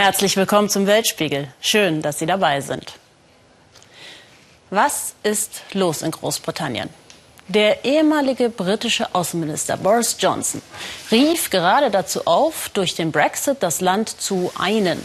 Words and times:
Herzlich 0.00 0.34
willkommen 0.38 0.70
zum 0.70 0.86
Weltspiegel. 0.86 1.48
Schön, 1.60 2.00
dass 2.00 2.18
Sie 2.18 2.24
dabei 2.24 2.62
sind. 2.62 2.94
Was 4.70 5.12
ist 5.22 5.60
los 5.74 6.00
in 6.00 6.10
Großbritannien? 6.10 6.88
Der 7.48 7.84
ehemalige 7.84 8.48
britische 8.48 9.14
Außenminister 9.14 9.76
Boris 9.76 10.16
Johnson 10.18 10.62
rief 11.10 11.50
gerade 11.50 11.90
dazu 11.90 12.26
auf, 12.26 12.70
durch 12.70 12.94
den 12.94 13.12
Brexit 13.12 13.58
das 13.62 13.82
Land 13.82 14.08
zu 14.08 14.50
einen. 14.58 15.04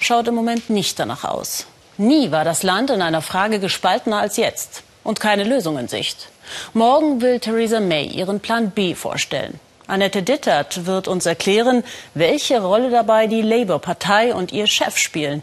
Schaut 0.00 0.26
im 0.26 0.34
Moment 0.34 0.70
nicht 0.70 0.98
danach 0.98 1.22
aus. 1.22 1.66
Nie 1.96 2.32
war 2.32 2.44
das 2.44 2.64
Land 2.64 2.90
in 2.90 3.02
einer 3.02 3.22
Frage 3.22 3.60
gespaltener 3.60 4.18
als 4.18 4.38
jetzt 4.38 4.82
und 5.04 5.20
keine 5.20 5.44
Lösung 5.44 5.78
in 5.78 5.86
Sicht. 5.86 6.30
Morgen 6.74 7.20
will 7.20 7.38
Theresa 7.38 7.78
May 7.78 8.06
ihren 8.06 8.40
Plan 8.40 8.72
B 8.72 8.96
vorstellen. 8.96 9.60
Annette 9.86 10.22
Dittert 10.22 10.86
wird 10.86 11.06
uns 11.06 11.26
erklären, 11.26 11.84
welche 12.14 12.60
Rolle 12.60 12.90
dabei 12.90 13.26
die 13.26 13.42
Labour-Partei 13.42 14.34
und 14.34 14.52
ihr 14.52 14.66
Chef 14.66 14.96
spielen. 14.96 15.42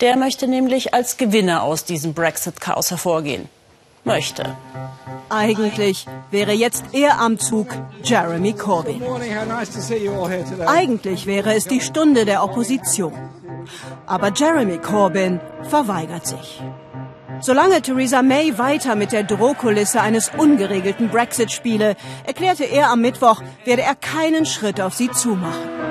Der 0.00 0.16
möchte 0.16 0.48
nämlich 0.48 0.92
als 0.92 1.16
Gewinner 1.16 1.62
aus 1.62 1.84
diesem 1.84 2.14
Brexit-Chaos 2.14 2.90
hervorgehen. 2.90 3.48
Möchte. 4.02 4.56
Eigentlich 5.30 6.06
wäre 6.30 6.52
jetzt 6.52 6.84
er 6.92 7.18
am 7.20 7.38
Zug, 7.38 7.68
Jeremy 8.02 8.52
Corbyn. 8.52 9.02
Eigentlich 10.66 11.24
wäre 11.24 11.54
es 11.54 11.66
die 11.66 11.80
Stunde 11.80 12.26
der 12.26 12.44
Opposition. 12.44 13.14
Aber 14.06 14.30
Jeremy 14.34 14.78
Corbyn 14.78 15.40
verweigert 15.62 16.26
sich. 16.26 16.60
Solange 17.40 17.82
Theresa 17.82 18.22
May 18.22 18.56
weiter 18.58 18.94
mit 18.94 19.12
der 19.12 19.22
Drohkulisse 19.22 20.00
eines 20.00 20.30
ungeregelten 20.36 21.08
Brexit 21.08 21.52
spiele, 21.52 21.96
erklärte 22.24 22.64
er 22.64 22.90
am 22.90 23.00
Mittwoch, 23.00 23.42
werde 23.64 23.82
er 23.82 23.94
keinen 23.94 24.46
Schritt 24.46 24.80
auf 24.80 24.94
sie 24.94 25.10
zumachen. 25.10 25.84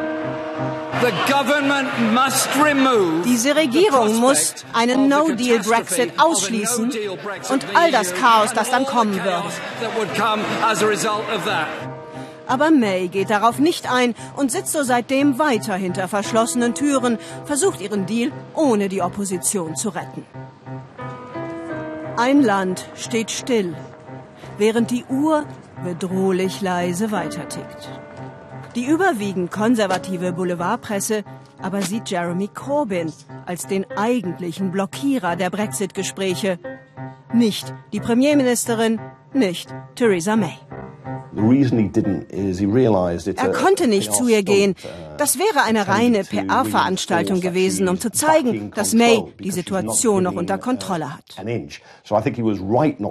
Diese 3.25 3.55
Regierung 3.55 4.19
muss 4.21 4.55
einen 4.73 5.09
No-Deal-Brexit 5.09 6.13
ausschließen 6.17 6.91
und 7.49 7.65
all 7.73 7.91
das 7.91 8.13
Chaos, 8.13 8.53
das 8.53 8.69
dann 8.69 8.85
kommen 8.85 9.13
würde. 9.15 9.43
Aber 12.47 12.71
May 12.71 13.07
geht 13.07 13.29
darauf 13.29 13.59
nicht 13.59 13.91
ein 13.91 14.15
und 14.35 14.51
sitzt 14.51 14.73
so 14.73 14.83
seitdem 14.83 15.39
weiter 15.39 15.75
hinter 15.75 16.07
verschlossenen 16.07 16.73
Türen, 16.73 17.17
versucht 17.45 17.81
ihren 17.81 18.05
Deal 18.05 18.31
ohne 18.53 18.89
die 18.89 19.01
Opposition 19.01 19.75
zu 19.75 19.89
retten. 19.89 20.25
Ein 22.17 22.43
Land 22.43 22.85
steht 22.95 23.31
still, 23.31 23.75
während 24.59 24.91
die 24.91 25.03
Uhr 25.05 25.45
bedrohlich 25.83 26.61
leise 26.61 27.11
weitertickt. 27.11 27.89
Die 28.75 28.85
überwiegend 28.85 29.51
konservative 29.51 30.31
Boulevardpresse 30.31 31.23
aber 31.59 31.81
sieht 31.81 32.09
Jeremy 32.09 32.49
Corbyn 32.49 33.11
als 33.45 33.65
den 33.67 33.85
eigentlichen 33.97 34.71
Blockierer 34.71 35.35
der 35.35 35.49
Brexit-Gespräche. 35.49 36.59
Nicht 37.33 37.73
die 37.93 37.99
Premierministerin, 37.99 38.99
nicht 39.33 39.73
Theresa 39.95 40.35
May. 40.35 40.57
Er 43.37 43.51
konnte 43.51 43.87
nicht 43.87 44.13
zu 44.13 44.27
ihr 44.27 44.43
gehen. 44.43 44.71
Uh, 44.71 45.17
das 45.17 45.39
wäre 45.39 45.63
eine 45.63 45.87
reine 45.87 46.23
PR-Veranstaltung 46.23 47.41
gewesen, 47.41 47.87
um 47.87 47.99
zu 47.99 48.11
zeigen, 48.11 48.71
dass 48.71 48.93
May 48.93 49.23
die 49.39 49.51
Situation 49.51 50.23
noch 50.23 50.33
unter 50.35 50.57
Kontrolle 50.57 51.13
hat. 51.13 51.23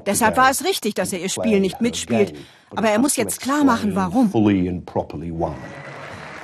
Deshalb 0.06 0.37
war 0.37 0.51
es 0.51 0.64
richtig, 0.64 0.95
dass 0.95 1.12
er 1.12 1.20
ihr 1.20 1.29
Spiel 1.29 1.61
nicht 1.61 1.81
mitspielt. 1.81 2.34
Aber 2.75 2.89
er 2.89 2.98
muss 2.98 3.17
jetzt 3.17 3.41
klar 3.41 3.64
machen, 3.64 3.95
warum. 3.95 4.33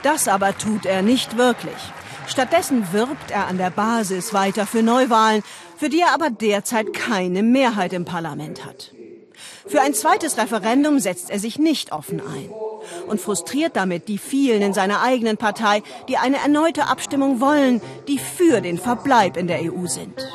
Das 0.02 0.28
aber 0.28 0.56
tut 0.56 0.86
er 0.86 1.02
nicht 1.02 1.36
wirklich. 1.36 1.74
Stattdessen 2.26 2.92
wirbt 2.92 3.30
er 3.30 3.46
an 3.46 3.56
der 3.56 3.70
Basis 3.70 4.34
weiter 4.34 4.66
für 4.66 4.82
Neuwahlen, 4.82 5.42
für 5.76 5.88
die 5.88 6.00
er 6.00 6.12
aber 6.12 6.28
derzeit 6.30 6.92
keine 6.92 7.42
Mehrheit 7.42 7.92
im 7.92 8.04
Parlament 8.04 8.66
hat. 8.66 8.92
Für 9.68 9.82
ein 9.82 9.94
zweites 9.94 10.38
Referendum 10.38 10.98
setzt 10.98 11.30
er 11.30 11.38
sich 11.38 11.58
nicht 11.58 11.92
offen 11.92 12.20
ein 12.20 12.50
und 13.06 13.20
frustriert 13.20 13.76
damit 13.76 14.08
die 14.08 14.18
vielen 14.18 14.62
in 14.62 14.72
seiner 14.72 15.02
eigenen 15.02 15.36
Partei, 15.36 15.82
die 16.08 16.16
eine 16.16 16.38
erneute 16.38 16.86
Abstimmung 16.86 17.40
wollen, 17.40 17.82
die 18.06 18.18
für 18.18 18.60
den 18.60 18.78
Verbleib 18.78 19.36
in 19.36 19.46
der 19.46 19.60
EU 19.60 19.86
sind. 19.86 20.26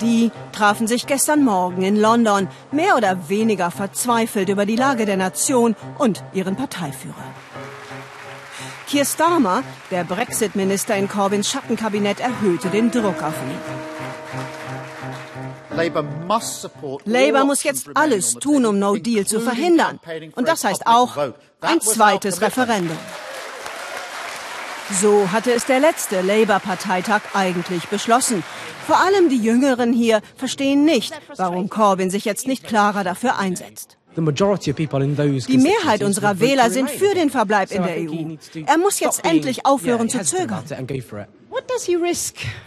Die 0.00 0.30
trafen 0.52 0.86
sich 0.86 1.06
gestern 1.06 1.44
Morgen 1.44 1.82
in 1.82 1.96
London, 1.96 2.48
mehr 2.70 2.96
oder 2.96 3.28
weniger 3.28 3.70
verzweifelt 3.70 4.48
über 4.48 4.66
die 4.66 4.76
Lage 4.76 5.06
der 5.06 5.16
Nation 5.16 5.74
und 5.98 6.22
ihren 6.34 6.56
Parteiführer. 6.56 7.14
Keir 8.90 9.04
Starmer, 9.04 9.62
der 9.90 10.04
Brexit-Minister 10.04 10.96
in 10.96 11.08
Corbyns 11.08 11.50
Schattenkabinett, 11.50 12.20
erhöhte 12.20 12.68
den 12.68 12.90
Druck 12.90 13.22
auf 13.22 13.34
ihn. 13.42 13.95
Labour 17.04 17.44
muss 17.44 17.62
jetzt 17.62 17.88
alles 17.94 18.34
tun, 18.34 18.64
um 18.66 18.78
No 18.78 18.96
Deal 18.96 19.26
zu 19.26 19.40
verhindern. 19.40 20.00
Und 20.34 20.48
das 20.48 20.64
heißt 20.64 20.86
auch 20.86 21.16
ein 21.60 21.80
zweites 21.80 22.40
Referendum. 22.40 22.96
So 25.00 25.32
hatte 25.32 25.52
es 25.52 25.66
der 25.66 25.80
letzte 25.80 26.20
Labour-Parteitag 26.22 27.20
eigentlich 27.34 27.88
beschlossen. 27.88 28.44
Vor 28.86 28.98
allem 28.98 29.28
die 29.28 29.38
Jüngeren 29.38 29.92
hier 29.92 30.20
verstehen 30.36 30.84
nicht, 30.84 31.12
warum 31.36 31.68
Corbyn 31.68 32.08
sich 32.08 32.24
jetzt 32.24 32.46
nicht 32.46 32.62
klarer 32.64 33.02
dafür 33.02 33.36
einsetzt. 33.36 33.98
Die 34.16 35.58
Mehrheit 35.58 36.02
unserer 36.02 36.40
Wähler 36.40 36.70
sind 36.70 36.88
für 36.88 37.14
den 37.14 37.28
Verbleib 37.30 37.70
in 37.70 37.82
der 37.82 37.96
EU. 37.96 38.36
Er 38.64 38.78
muss 38.78 39.00
jetzt 39.00 39.26
endlich 39.26 39.66
aufhören 39.66 40.08
zu 40.08 40.22
zögern. 40.22 40.64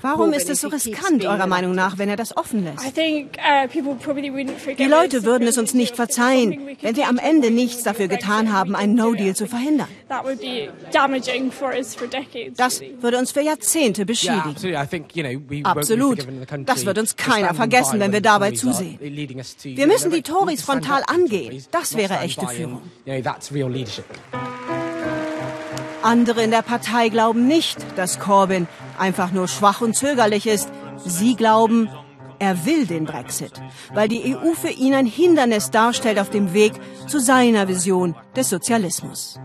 Warum 0.02 0.34
ist 0.34 0.50
es 0.50 0.62
so 0.62 0.68
riskant, 0.70 1.26
eurer 1.26 1.48
Meinung 1.48 1.74
nach, 1.74 1.98
wenn 1.98 2.10
er 2.10 2.16
das 2.16 2.36
offen 2.36 2.64
lässt? 2.64 2.86
Uh, 2.86 2.92
Die 4.78 4.86
Leute 4.86 5.24
würden 5.24 5.48
es 5.48 5.58
uns 5.58 5.74
nicht 5.74 5.96
verzeihen, 5.96 6.78
wenn 6.82 6.96
wir 6.96 7.08
am 7.08 7.18
Ende 7.18 7.52
nichts 7.52 7.84
dafür 7.84 8.08
getan 8.08 8.52
haben, 8.54 8.76
einen 8.76 8.96
No-Deal 8.96 9.36
zu 9.36 9.48
verhindern. 9.48 9.88
Das 12.56 12.82
würde 13.00 13.18
uns 13.18 13.32
für 13.32 13.42
Jahrzehnte 13.42 14.06
beschädigen. 14.06 14.56
Absolut. 15.64 16.28
Das 16.66 16.86
wird 16.86 16.98
uns 16.98 17.16
keiner 17.16 17.54
vergessen, 17.54 18.00
wenn 18.00 18.12
wir 18.12 18.22
dabei 18.22 18.52
zusehen. 18.52 19.00
Wir 19.00 19.88
müssen 19.88 20.12
die 20.12 20.22
Tories 20.22 20.62
frontal 20.62 21.04
angehen. 21.08 21.64
Das 21.72 21.96
wäre 21.96 22.20
echte 22.20 22.48
Führung. 22.48 22.82
Andere 26.02 26.44
in 26.44 26.52
der 26.52 26.62
Partei 26.62 27.10
glauben 27.10 27.46
nicht, 27.46 27.78
dass 27.98 28.20
Corbyn 28.20 28.68
einfach 28.98 29.32
nur 29.32 29.48
schwach 29.48 29.82
und 29.82 29.96
zögerlich 29.96 30.48
ist. 30.48 30.70
Sie 31.06 31.36
glauben, 31.36 31.90
er 32.40 32.66
will 32.66 32.86
den 32.86 33.06
Brexit, 33.06 33.52
weil 33.94 34.08
die 34.08 34.36
EU 34.36 34.54
für 34.54 34.70
ihn 34.70 34.94
ein 34.94 35.06
Hindernis 35.06 35.72
darstellt 35.72 36.20
auf 36.20 36.30
dem 36.30 36.54
Weg 36.54 36.74
zu 37.08 37.20
seiner 37.20 37.68
Vision 37.68 38.16
des 38.36 38.50
Sozialismus. 38.50 39.40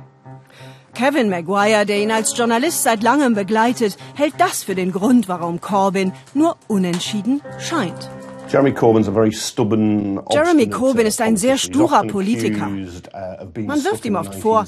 Kevin 0.94 1.28
Maguire, 1.28 1.87
der 1.87 1.98
ihn 1.98 2.12
als 2.12 2.38
Journalist 2.38 2.84
seit 2.84 3.03
langem 3.03 3.34
begleitet, 3.34 3.97
hält 4.14 4.34
das 4.38 4.62
für 4.62 4.76
den 4.76 4.93
Grund, 4.93 5.28
warum 5.28 5.60
Corbyn 5.60 6.12
nur 6.34 6.56
unentschieden 6.69 7.43
scheint. 7.59 8.09
Jeremy 10.31 10.69
Corbyn 10.69 11.06
ist 11.06 11.21
ein 11.21 11.37
sehr 11.37 11.56
sturer 11.56 12.05
Politiker. 12.05 12.69
Uh, 12.69 13.60
Man 13.60 13.84
wirft 13.84 14.05
ihm 14.05 14.16
oft 14.16 14.34
vor, 14.34 14.65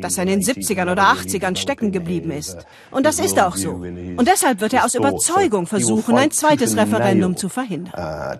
dass 0.00 0.18
er 0.18 0.22
in 0.24 0.28
den 0.28 0.42
70ern 0.42 0.90
oder 0.90 1.04
80ern 1.04 1.56
stecken 1.56 1.92
geblieben 1.92 2.30
ist. 2.30 2.66
Und 2.90 3.06
das 3.06 3.18
ist 3.18 3.40
auch 3.40 3.56
so. 3.56 3.70
Und 3.70 4.26
deshalb 4.26 4.60
wird 4.60 4.72
er 4.74 4.84
aus 4.84 4.94
Überzeugung 4.94 5.66
versuchen, 5.66 6.16
ein 6.16 6.30
zweites 6.30 6.76
Referendum 6.76 7.36
zu 7.36 7.48
verhindern. 7.48 7.92
Uh, 7.96 8.36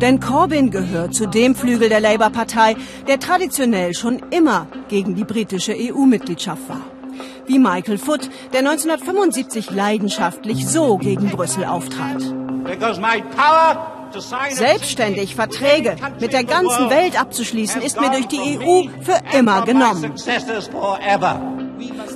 Denn 0.00 0.20
Corbyn 0.20 0.70
gehört 0.70 1.14
zu 1.14 1.26
dem 1.26 1.54
Flügel 1.54 1.88
der 1.88 2.00
Labour-Partei, 2.00 2.76
der 3.08 3.18
traditionell 3.18 3.94
schon 3.94 4.20
immer 4.30 4.66
gegen 4.88 5.14
die 5.14 5.24
britische 5.24 5.74
EU-Mitgliedschaft 5.74 6.68
war 6.68 6.95
wie 7.46 7.58
Michael 7.58 7.98
Foot, 7.98 8.28
der 8.52 8.60
1975 8.60 9.70
leidenschaftlich 9.70 10.66
so 10.66 10.96
gegen 10.98 11.30
Brüssel 11.30 11.64
auftrat. 11.64 12.22
Selbstständig 14.50 15.34
Verträge 15.34 15.96
mit 16.20 16.32
der 16.32 16.44
ganzen 16.44 16.90
Welt 16.90 17.20
abzuschließen, 17.20 17.82
ist 17.82 18.00
mir 18.00 18.10
durch 18.10 18.26
die 18.28 18.58
EU 18.58 18.88
für 19.02 19.20
immer 19.36 19.62
genommen. 19.62 20.14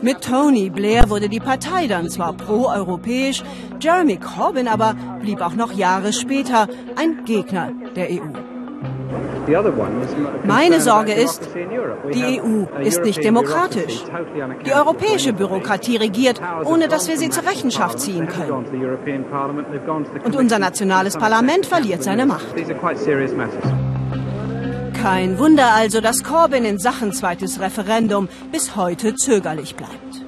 Mit 0.03 0.23
Tony 0.23 0.71
Blair 0.71 1.11
wurde 1.11 1.29
die 1.29 1.41
Partei 1.41 1.87
dann 1.87 2.09
zwar 2.09 2.33
pro-europäisch, 2.33 3.43
Jeremy 3.81 4.17
Corbyn 4.17 4.69
aber 4.69 4.95
blieb 5.21 5.43
auch 5.43 5.55
noch 5.55 5.73
Jahre 5.73 6.13
später 6.13 6.69
ein 6.97 7.25
Gegner 7.25 7.71
der 7.95 8.11
EU. 8.11 8.50
Meine 10.45 10.81
Sorge 10.81 11.13
ist, 11.13 11.49
die 12.13 12.41
EU 12.41 12.67
ist 12.81 13.03
nicht 13.03 13.23
demokratisch. 13.25 14.05
Die 14.67 14.73
europäische 14.73 15.33
Bürokratie 15.33 15.97
regiert, 15.97 16.41
ohne 16.65 16.89
dass 16.89 17.09
wir 17.09 17.17
sie 17.17 17.31
zur 17.31 17.45
Rechenschaft 17.45 18.01
ziehen 18.01 18.29
können. 18.29 18.65
Und 20.25 20.37
unser 20.37 20.59
nationales 20.59 21.17
Parlament 21.17 21.67
verliert 21.67 22.03
seine 22.03 22.27
Macht. 22.27 22.47
Kein 25.03 25.39
Wunder 25.39 25.73
also, 25.75 26.01
dass 26.01 26.23
Corbyn 26.23 26.65
in 26.65 26.79
Sachen 26.79 27.13
zweites 27.13 27.59
Referendum 27.61 28.29
bis 28.53 28.77
heute 28.77 29.15
zögerlich 29.15 29.75
bleibt. 29.75 30.25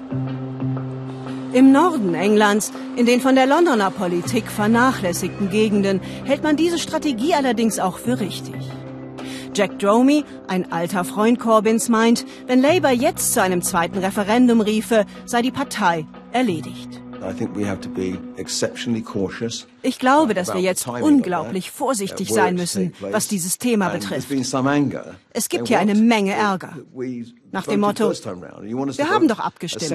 Im 1.52 1.70
Norden 1.70 2.14
Englands, 2.14 2.72
in 2.96 3.04
den 3.04 3.20
von 3.20 3.34
der 3.34 3.46
Londoner 3.46 3.90
Politik 3.90 4.46
vernachlässigten 4.46 5.50
Gegenden, 5.50 6.00
hält 6.24 6.42
man 6.42 6.56
diese 6.56 6.78
Strategie 6.78 7.34
allerdings 7.34 7.78
auch 7.78 7.98
für 7.98 8.20
richtig. 8.20 8.54
Jack 9.54 9.78
Dromey, 9.78 10.24
ein 10.48 10.72
alter 10.72 11.04
Freund 11.04 11.38
Corbyns, 11.38 11.88
meint, 11.88 12.24
wenn 12.46 12.62
Labour 12.62 12.90
jetzt 12.90 13.34
zu 13.34 13.42
einem 13.42 13.62
zweiten 13.62 13.98
Referendum 13.98 14.60
riefe, 14.60 15.04
sei 15.26 15.42
die 15.42 15.50
Partei 15.50 16.06
erledigt. 16.32 17.02
Ich 19.82 19.98
glaube, 19.98 20.34
dass 20.34 20.54
wir 20.54 20.60
jetzt 20.60 20.88
unglaublich 20.88 21.70
vorsichtig 21.70 22.30
uh, 22.30 22.34
sein 22.34 22.54
müssen, 22.54 22.94
was 23.00 23.28
dieses 23.28 23.58
Thema 23.58 23.90
betrifft. 23.90 24.28
Es 25.30 25.48
gibt 25.48 25.68
hier 25.68 25.78
eine 25.78 25.94
Menge 25.94 26.32
Ärger. 26.32 26.76
Nach 27.52 27.66
dem 27.66 27.80
Motto, 27.80 28.10
wir 28.10 29.10
haben 29.10 29.28
doch 29.28 29.38
abgestimmt. 29.38 29.92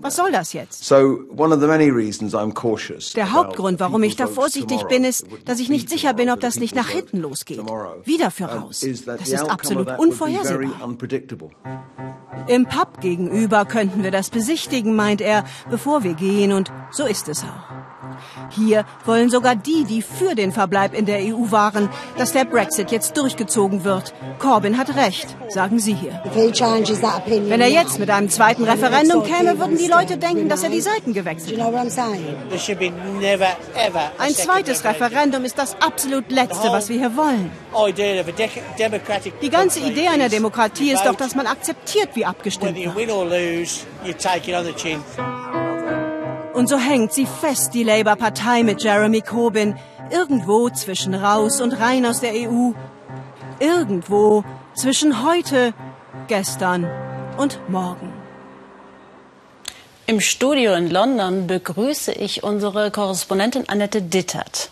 Was 0.00 0.16
soll 0.16 0.32
das 0.32 0.54
jetzt? 0.54 0.90
Der 0.90 3.32
Hauptgrund, 3.32 3.80
warum 3.80 4.02
ich 4.02 4.16
da 4.16 4.26
vorsichtig 4.26 4.84
bin, 4.84 5.04
ist, 5.04 5.26
dass 5.44 5.60
ich 5.60 5.68
nicht 5.68 5.90
sicher 5.90 6.14
bin, 6.14 6.30
ob 6.30 6.40
das 6.40 6.56
nicht 6.56 6.74
nach 6.74 6.88
hinten 6.88 7.20
losgeht. 7.20 7.60
Wieder 8.04 8.30
für 8.30 8.46
raus. 8.46 8.84
Das 9.06 9.28
ist 9.28 9.50
absolut 9.50 9.98
unvorhersehbar. 9.98 10.70
Im 12.46 12.66
Pub 12.66 13.00
gegenüber 13.00 13.64
könnten 13.64 14.02
wir 14.02 14.10
das 14.10 14.30
besichtigen, 14.30 14.96
meint 14.96 15.20
er, 15.20 15.44
bevor 15.70 16.04
wir 16.04 16.14
gehen, 16.14 16.52
und 16.52 16.72
so 16.90 17.04
ist 17.04 17.28
es 17.28 17.44
auch. 17.44 17.73
Hier 18.50 18.84
wollen 19.04 19.30
sogar 19.30 19.56
die, 19.56 19.84
die 19.84 20.02
für 20.02 20.34
den 20.34 20.52
Verbleib 20.52 20.94
in 20.94 21.06
der 21.06 21.18
EU 21.18 21.50
waren, 21.50 21.88
dass 22.18 22.32
der 22.32 22.44
Brexit 22.44 22.90
jetzt 22.90 23.16
durchgezogen 23.16 23.84
wird. 23.84 24.14
Corbyn 24.38 24.78
hat 24.78 24.96
recht, 24.96 25.36
sagen 25.48 25.78
Sie 25.78 25.94
hier. 25.94 26.22
Wenn 26.24 27.60
er 27.60 27.68
jetzt 27.68 27.98
mit 27.98 28.10
einem 28.10 28.28
zweiten 28.30 28.64
Referendum 28.64 29.24
käme, 29.24 29.58
würden 29.58 29.76
die 29.76 29.86
Leute 29.86 30.16
denken, 30.16 30.48
dass 30.48 30.62
er 30.62 30.70
die 30.70 30.80
Seiten 30.80 31.12
gewechselt 31.12 31.60
hat. 31.60 31.74
Ein 34.18 34.34
zweites 34.34 34.84
Referendum 34.84 35.44
ist 35.44 35.58
das 35.58 35.76
absolut 35.80 36.30
Letzte, 36.30 36.68
was 36.70 36.88
wir 36.88 36.98
hier 36.98 37.16
wollen. 37.16 37.50
Die 39.42 39.50
ganze 39.50 39.80
Idee 39.80 40.08
einer 40.08 40.28
Demokratie 40.28 40.92
ist 40.92 41.04
doch, 41.04 41.14
dass 41.14 41.34
man 41.34 41.46
akzeptiert, 41.46 42.10
wie 42.14 42.24
abgestimmt 42.24 42.76
wird. 42.76 42.94
Und 46.54 46.68
so 46.68 46.78
hängt 46.78 47.12
sie 47.12 47.26
fest, 47.26 47.74
die 47.74 47.82
Labour-Partei 47.82 48.62
mit 48.62 48.80
Jeremy 48.80 49.22
Corbyn, 49.22 49.76
irgendwo 50.10 50.70
zwischen 50.70 51.12
raus 51.12 51.60
und 51.60 51.72
rein 51.72 52.06
aus 52.06 52.20
der 52.20 52.32
EU. 52.32 52.70
Irgendwo 53.58 54.44
zwischen 54.76 55.24
heute, 55.24 55.74
gestern 56.28 56.88
und 57.38 57.58
morgen. 57.68 58.12
Im 60.06 60.20
Studio 60.20 60.74
in 60.74 60.90
London 60.90 61.48
begrüße 61.48 62.12
ich 62.12 62.44
unsere 62.44 62.92
Korrespondentin 62.92 63.68
Annette 63.68 64.00
Dittert. 64.00 64.70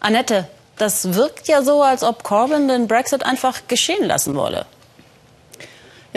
Annette, 0.00 0.48
das 0.76 1.14
wirkt 1.14 1.48
ja 1.48 1.62
so, 1.62 1.82
als 1.82 2.02
ob 2.02 2.24
Corbyn 2.24 2.68
den 2.68 2.88
Brexit 2.88 3.24
einfach 3.24 3.68
geschehen 3.68 4.04
lassen 4.04 4.34
wolle. 4.34 4.66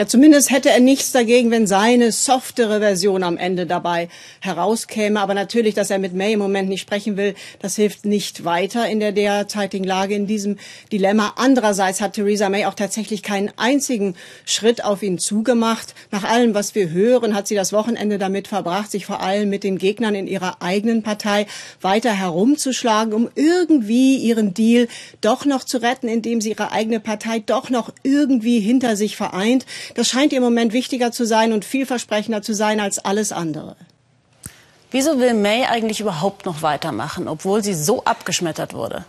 Ja, 0.00 0.06
zumindest 0.06 0.50
hätte 0.50 0.70
er 0.70 0.80
nichts 0.80 1.12
dagegen, 1.12 1.50
wenn 1.50 1.66
seine 1.66 2.10
softere 2.10 2.80
Version 2.80 3.22
am 3.22 3.36
Ende 3.36 3.66
dabei 3.66 4.08
herauskäme. 4.40 5.20
Aber 5.20 5.34
natürlich, 5.34 5.74
dass 5.74 5.90
er 5.90 5.98
mit 5.98 6.14
May 6.14 6.32
im 6.32 6.38
Moment 6.38 6.70
nicht 6.70 6.80
sprechen 6.80 7.18
will, 7.18 7.34
das 7.60 7.76
hilft 7.76 8.06
nicht 8.06 8.46
weiter 8.46 8.88
in 8.88 8.98
der 8.98 9.12
derzeitigen 9.12 9.84
Lage, 9.84 10.14
in 10.14 10.26
diesem 10.26 10.56
Dilemma. 10.90 11.34
Andererseits 11.36 12.00
hat 12.00 12.14
Theresa 12.14 12.48
May 12.48 12.64
auch 12.64 12.72
tatsächlich 12.72 13.22
keinen 13.22 13.52
einzigen 13.58 14.14
Schritt 14.46 14.82
auf 14.82 15.02
ihn 15.02 15.18
zugemacht. 15.18 15.94
Nach 16.10 16.24
allem, 16.24 16.54
was 16.54 16.74
wir 16.74 16.88
hören, 16.88 17.34
hat 17.34 17.46
sie 17.46 17.54
das 17.54 17.74
Wochenende 17.74 18.16
damit 18.16 18.48
verbracht, 18.48 18.90
sich 18.90 19.04
vor 19.04 19.20
allem 19.20 19.50
mit 19.50 19.64
den 19.64 19.76
Gegnern 19.76 20.14
in 20.14 20.26
ihrer 20.26 20.62
eigenen 20.62 21.02
Partei 21.02 21.46
weiter 21.82 22.12
herumzuschlagen, 22.12 23.12
um 23.12 23.28
irgendwie 23.34 24.16
ihren 24.16 24.54
Deal 24.54 24.88
doch 25.20 25.44
noch 25.44 25.62
zu 25.62 25.82
retten, 25.82 26.08
indem 26.08 26.40
sie 26.40 26.52
ihre 26.52 26.72
eigene 26.72 27.00
Partei 27.00 27.40
doch 27.40 27.68
noch 27.68 27.92
irgendwie 28.02 28.60
hinter 28.60 28.96
sich 28.96 29.14
vereint. 29.14 29.66
Das 29.94 30.08
scheint 30.08 30.32
ihr 30.32 30.38
im 30.38 30.44
Moment 30.44 30.72
wichtiger 30.72 31.12
zu 31.12 31.24
sein 31.24 31.52
und 31.52 31.64
vielversprechender 31.64 32.42
zu 32.42 32.54
sein 32.54 32.80
als 32.80 32.98
alles 32.98 33.32
andere. 33.32 33.76
Wieso 34.90 35.20
will 35.20 35.34
May 35.34 35.64
eigentlich 35.66 36.00
überhaupt 36.00 36.46
noch 36.46 36.62
weitermachen, 36.62 37.28
obwohl 37.28 37.62
sie 37.62 37.74
so 37.74 38.04
abgeschmettert 38.04 38.74
wurde? 38.74 39.04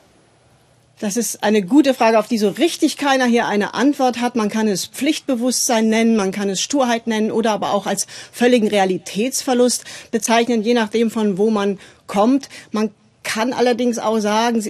Das 0.99 1.17
ist 1.17 1.41
eine 1.41 1.63
gute 1.63 1.95
Frage, 1.95 2.19
auf 2.19 2.27
die 2.27 2.37
so 2.37 2.49
richtig 2.49 2.95
keiner 2.95 3.25
hier 3.25 3.47
eine 3.47 3.73
Antwort 3.73 4.21
hat. 4.21 4.35
Man 4.35 4.49
kann 4.49 4.67
es 4.67 4.85
Pflichtbewusstsein 4.85 5.89
nennen, 5.89 6.15
man 6.15 6.31
kann 6.31 6.47
es 6.47 6.61
Sturheit 6.61 7.07
nennen 7.07 7.31
oder 7.31 7.53
aber 7.53 7.73
auch 7.73 7.87
als 7.87 8.05
völligen 8.31 8.67
Realitätsverlust 8.67 9.83
bezeichnen, 10.11 10.61
je 10.61 10.75
nachdem 10.75 11.09
von 11.09 11.39
wo 11.39 11.49
man 11.49 11.79
kommt. 12.05 12.49
Man 12.71 12.91
kann 13.23 13.51
allerdings 13.51 13.97
auch 13.97 14.19
sagen, 14.19 14.61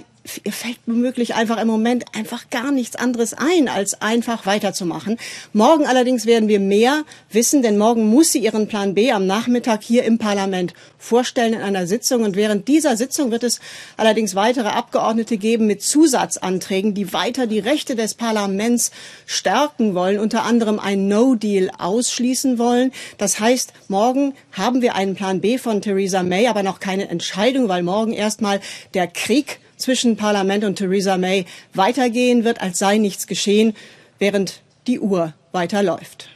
fällt 0.50 0.78
womöglich 0.86 1.36
einfach 1.36 1.62
im 1.62 1.68
Moment 1.68 2.06
einfach 2.16 2.50
gar 2.50 2.72
nichts 2.72 2.95
anderes 2.95 3.33
ein, 3.33 3.68
als 3.68 4.01
einfach 4.01 4.45
weiterzumachen. 4.45 5.18
Morgen 5.54 5.86
allerdings 5.86 6.25
werden 6.25 6.48
wir 6.48 6.60
mehr 6.60 7.04
wissen, 7.31 7.62
denn 7.62 7.78
morgen 7.78 8.07
muss 8.07 8.31
sie 8.31 8.39
ihren 8.39 8.68
Plan 8.68 8.94
B 8.94 9.12
am 9.12 9.28
Nachmittag 9.28 9.83
hier 9.83 10.04
im 10.04 10.18
Parlament 10.18 10.74
vorstellen 10.98 11.54
in 11.54 11.62
einer 11.62 11.88
Sitzung. 11.88 12.24
Und 12.24 12.36
während 12.36 12.68
dieser 12.68 12.95
Sitzung 12.95 13.31
wird 13.31 13.44
es 13.44 13.60
allerdings 13.98 14.36
weitere 14.36 14.69
Abgeordnete 14.69 15.38
geben 15.38 15.68
mit 15.68 15.81
Zusatzanträgen, 15.81 16.94
die 16.94 17.13
weiter 17.13 17.48
die 17.48 17.60
Rechte 17.60 17.95
des 17.95 18.13
Parlaments 18.13 18.92
stärken 19.25 19.95
wollen, 19.95 20.19
unter 20.19 20.44
anderem 20.44 20.80
ein 20.80 21.07
No-Deal 21.07 21.72
ausschließen 21.77 22.57
wollen. 22.57 22.92
Das 23.18 23.39
heißt, 23.39 23.74
morgen 23.88 24.34
haben 24.51 24.81
wir 24.81 24.95
einen 24.95 25.16
Plan 25.16 25.42
B 25.42 25.57
von 25.57 25.81
Theresa 25.81 26.24
May, 26.24 26.48
aber 26.48 26.63
noch 26.63 26.80
keine 26.80 27.10
Entscheidung, 27.10 27.68
weil 27.68 27.84
morgen 27.84 28.13
erstmal 28.13 28.60
der 28.94 29.07
Krieg 29.07 29.60
zwischen 29.81 30.18
Parlament 30.18 30.63
und 30.63 30.75
Theresa 30.78 31.18
May 31.18 31.45
weitergehen 31.74 32.44
wird, 32.44 32.62
als 32.62 32.80
sei 32.80 32.98
nichts 32.98 33.28
geschehen, 33.28 33.75
während 34.19 34.62
die 34.88 35.00
Uhr 35.00 35.33
weiterläuft. 35.51 36.30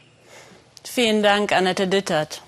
Vielen 0.84 1.22
Dank, 1.22 1.52
Annette 1.52 1.88
Dittert. 1.88 2.42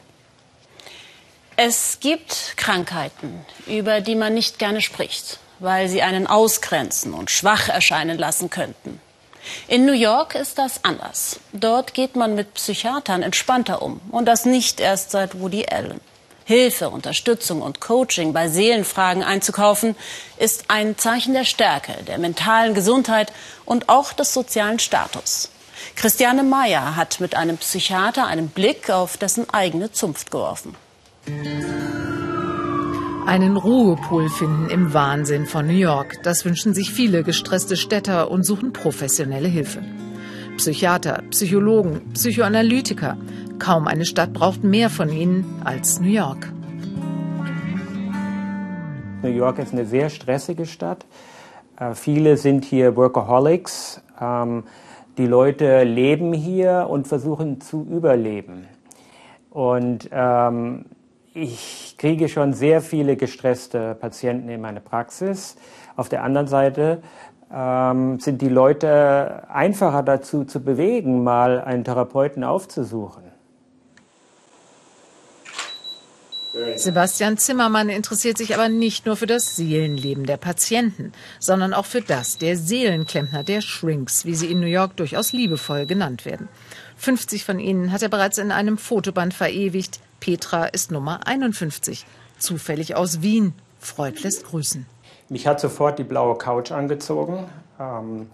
Es 1.56 1.98
gibt 2.00 2.54
Krankheiten, 2.56 3.44
über 3.66 4.00
die 4.00 4.14
man 4.14 4.32
nicht 4.32 4.58
gerne 4.58 4.80
spricht, 4.80 5.40
weil 5.58 5.88
sie 5.88 6.02
einen 6.02 6.26
ausgrenzen 6.26 7.14
und 7.14 7.30
schwach 7.30 7.68
erscheinen 7.68 8.16
lassen 8.16 8.48
könnten. 8.48 9.00
In 9.66 9.86
New 9.86 9.92
York 9.92 10.34
ist 10.34 10.58
das 10.58 10.84
anders. 10.84 11.40
Dort 11.52 11.94
geht 11.94 12.16
man 12.16 12.34
mit 12.34 12.54
Psychiatern 12.54 13.22
entspannter 13.22 13.82
um. 13.82 14.00
Und 14.10 14.26
das 14.26 14.44
nicht 14.44 14.80
erst 14.80 15.10
seit 15.10 15.40
Woody 15.40 15.66
Allen. 15.68 16.00
Hilfe, 16.48 16.88
Unterstützung 16.88 17.60
und 17.60 17.78
Coaching 17.78 18.32
bei 18.32 18.48
Seelenfragen 18.48 19.22
einzukaufen, 19.22 19.94
ist 20.38 20.64
ein 20.68 20.96
Zeichen 20.96 21.34
der 21.34 21.44
Stärke, 21.44 21.92
der 22.06 22.16
mentalen 22.16 22.72
Gesundheit 22.72 23.34
und 23.66 23.90
auch 23.90 24.14
des 24.14 24.32
sozialen 24.32 24.78
Status. 24.78 25.50
Christiane 25.94 26.44
Meyer 26.44 26.96
hat 26.96 27.20
mit 27.20 27.34
einem 27.34 27.58
Psychiater 27.58 28.26
einen 28.26 28.48
Blick 28.48 28.88
auf 28.88 29.18
dessen 29.18 29.50
eigene 29.50 29.92
Zunft 29.92 30.30
geworfen. 30.30 30.74
Einen 33.26 33.58
Ruhepol 33.58 34.30
finden 34.30 34.70
im 34.70 34.94
Wahnsinn 34.94 35.44
von 35.44 35.66
New 35.66 35.74
York. 35.74 36.22
Das 36.22 36.46
wünschen 36.46 36.72
sich 36.72 36.90
viele 36.90 37.24
gestresste 37.24 37.76
Städter 37.76 38.30
und 38.30 38.42
suchen 38.44 38.72
professionelle 38.72 39.48
Hilfe. 39.48 39.82
Psychiater, 40.56 41.24
Psychologen, 41.28 42.10
Psychoanalytiker. 42.14 43.18
Kaum 43.58 43.86
eine 43.86 44.04
Stadt 44.04 44.32
braucht 44.32 44.64
mehr 44.64 44.90
von 44.90 45.10
ihnen 45.10 45.60
als 45.64 46.00
New 46.00 46.08
York. 46.08 46.52
New 49.22 49.30
York 49.30 49.58
ist 49.58 49.72
eine 49.72 49.84
sehr 49.84 50.10
stressige 50.10 50.64
Stadt. 50.64 51.04
Äh, 51.78 51.94
viele 51.94 52.36
sind 52.36 52.64
hier 52.64 52.96
Workaholics. 52.96 54.00
Ähm, 54.20 54.64
die 55.16 55.26
Leute 55.26 55.82
leben 55.82 56.32
hier 56.32 56.86
und 56.88 57.08
versuchen 57.08 57.60
zu 57.60 57.84
überleben. 57.90 58.68
Und 59.50 60.08
ähm, 60.12 60.84
ich 61.34 61.96
kriege 61.98 62.28
schon 62.28 62.52
sehr 62.52 62.80
viele 62.80 63.16
gestresste 63.16 63.96
Patienten 63.96 64.48
in 64.48 64.60
meine 64.60 64.80
Praxis. 64.80 65.56
Auf 65.96 66.08
der 66.08 66.22
anderen 66.22 66.46
Seite 66.46 67.02
ähm, 67.52 68.20
sind 68.20 68.42
die 68.42 68.48
Leute 68.48 69.44
einfacher 69.48 70.02
dazu 70.02 70.44
zu 70.44 70.62
bewegen, 70.62 71.24
mal 71.24 71.60
einen 71.60 71.84
Therapeuten 71.84 72.44
aufzusuchen. 72.44 73.27
Sebastian 76.76 77.38
Zimmermann 77.38 77.88
interessiert 77.88 78.38
sich 78.38 78.54
aber 78.54 78.68
nicht 78.68 79.06
nur 79.06 79.16
für 79.16 79.26
das 79.26 79.56
Seelenleben 79.56 80.26
der 80.26 80.36
Patienten, 80.36 81.12
sondern 81.38 81.74
auch 81.74 81.86
für 81.86 82.00
das 82.00 82.38
der 82.38 82.56
Seelenklempner, 82.56 83.44
der 83.44 83.60
Shrinks, 83.60 84.24
wie 84.24 84.34
sie 84.34 84.50
in 84.50 84.60
New 84.60 84.66
York 84.66 84.96
durchaus 84.96 85.32
liebevoll 85.32 85.86
genannt 85.86 86.24
werden. 86.24 86.48
50 86.96 87.44
von 87.44 87.58
ihnen 87.58 87.92
hat 87.92 88.02
er 88.02 88.08
bereits 88.08 88.38
in 88.38 88.50
einem 88.50 88.78
Fotoband 88.78 89.34
verewigt. 89.34 90.00
Petra 90.20 90.66
ist 90.66 90.90
Nummer 90.90 91.26
51, 91.26 92.06
zufällig 92.38 92.96
aus 92.96 93.22
Wien. 93.22 93.52
Freud 93.78 94.20
lässt 94.22 94.44
grüßen. 94.44 94.86
Mich 95.28 95.46
hat 95.46 95.60
sofort 95.60 95.98
die 95.98 96.04
blaue 96.04 96.36
Couch 96.36 96.72
angezogen. 96.72 97.46
Ähm, 97.78 98.26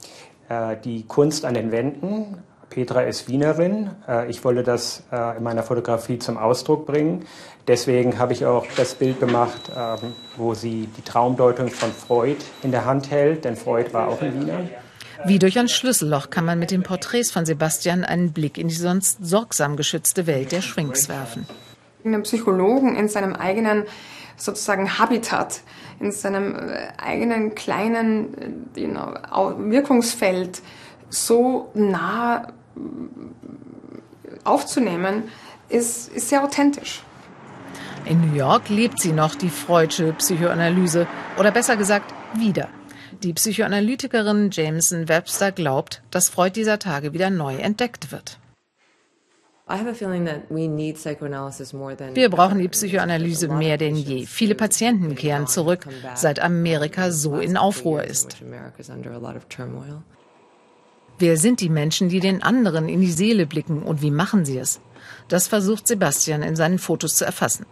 äh, 0.49 0.76
die 0.83 1.04
Kunst 1.04 1.45
an 1.45 1.54
den 1.54 1.73
Wänden. 1.73 2.38
Petra 2.75 3.02
ist 3.02 3.28
Wienerin. 3.28 3.90
Äh, 4.09 4.28
ich 4.28 4.45
wollte 4.45 4.64
das 4.64 5.04
äh, 5.12 5.37
in 5.37 5.45
meiner 5.45 5.62
Fotografie 5.62 6.19
zum 6.19 6.37
Ausdruck 6.37 6.87
bringen. 6.87 7.25
Deswegen 7.69 8.19
habe 8.19 8.33
ich 8.33 8.45
auch 8.45 8.66
das 8.76 8.97
Bild 8.97 9.21
gemacht, 9.21 9.71
ähm, 9.76 10.12
wo 10.37 10.54
sie 10.54 10.88
die 10.97 11.02
Traumdeutung 11.02 11.69
von 11.69 11.93
Freud 11.93 12.38
in 12.64 12.73
der 12.73 12.85
Hand 12.85 13.12
hält, 13.12 13.45
denn 13.45 13.54
Freud 13.54 13.93
war 13.93 14.09
auch 14.09 14.21
ein 14.21 14.40
Wiener. 14.40 14.69
Wie 15.25 15.38
durch 15.38 15.57
ein 15.57 15.69
Schlüsselloch 15.69 16.31
kann 16.31 16.45
man 16.45 16.59
mit 16.59 16.73
den 16.73 16.83
Porträts 16.83 17.31
von 17.31 17.47
Sebastian 17.47 18.02
einen 18.02 18.33
Blick 18.33 18.59
in 18.59 18.66
die 18.66 18.75
sonst 18.75 19.25
sorgsam 19.25 19.76
geschützte 19.76 20.26
Welt 20.26 20.50
der 20.50 20.61
Shrinks 20.61 21.09
werfen. 21.09 21.47
Einen 22.04 22.25
Psychologen 22.25 22.97
in 22.97 23.09
seinem 23.09 23.35
eigenen 23.35 23.85
sozusagen 24.37 24.99
Habitat, 24.99 25.61
in 26.00 26.11
seinem 26.11 26.57
äh, 26.57 26.88
eigenen 26.99 27.54
kleinen 27.54 28.66
you 28.75 28.88
know, 28.88 29.14
Wirkungsfeld 29.59 30.61
so 31.09 31.71
nah 31.75 32.49
aufzunehmen, 34.45 35.25
ist, 35.69 36.12
ist 36.12 36.28
sehr 36.28 36.45
authentisch. 36.45 37.02
In 38.07 38.21
New 38.21 38.37
York 38.37 38.69
lebt 38.69 39.00
sie 39.00 39.12
noch 39.12 39.35
die 39.35 39.49
Freudsche 39.49 40.12
Psychoanalyse 40.12 41.07
oder 41.38 41.50
besser 41.50 41.76
gesagt 41.76 42.14
wieder. 42.37 42.69
Die 43.23 43.33
Psychoanalytikerin 43.33 44.50
Jameson 44.52 45.09
Webster 45.09 45.52
glaubt, 45.52 46.02
dass 46.11 46.28
Freud 46.28 46.52
dieser 46.54 46.78
Tage 46.78 47.14
wieder 47.14 47.31
neu 47.31 47.57
entdeckt 47.57 48.12
wird. 48.12 48.38
Wir 49.66 49.95
brauchen 52.28 52.59
die 52.59 52.69
Psychoanalyse 52.69 53.49
mehr 53.49 53.78
denn 53.78 53.97
je. 53.97 54.26
Viele 54.26 54.54
Patienten 54.54 55.14
kehren 55.14 55.47
zurück, 55.47 55.87
seit 56.14 56.40
Amerika 56.40 57.11
so 57.11 57.38
in 57.38 57.57
Aufruhr 57.57 58.04
ist. 58.04 58.37
Wer 61.18 61.37
sind 61.37 61.61
die 61.61 61.68
Menschen, 61.68 62.09
die 62.09 62.21
den 62.21 62.42
anderen 62.42 62.88
in 62.88 63.00
die 63.00 63.12
Seele 63.12 63.47
blicken 63.47 63.83
und 63.83 64.02
wie 64.02 64.11
machen 64.11 64.44
sie 64.44 64.59
es? 64.59 64.80
Das 65.28 65.49
versucht 65.49 65.87
Sebastian 65.87 66.42
in 66.42 66.56
seinen 66.56 66.78
Fotos 66.78 67.16
zu 67.16 67.25
erfassen. 67.25 67.66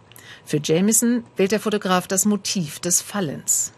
Für 0.45 0.59
Jameson 0.63 1.23
wählt 1.35 1.51
der 1.51 1.59
Fotograf 1.59 2.07
das 2.07 2.25
Motiv 2.25 2.79
des 2.79 3.01
Fallens. 3.01 3.73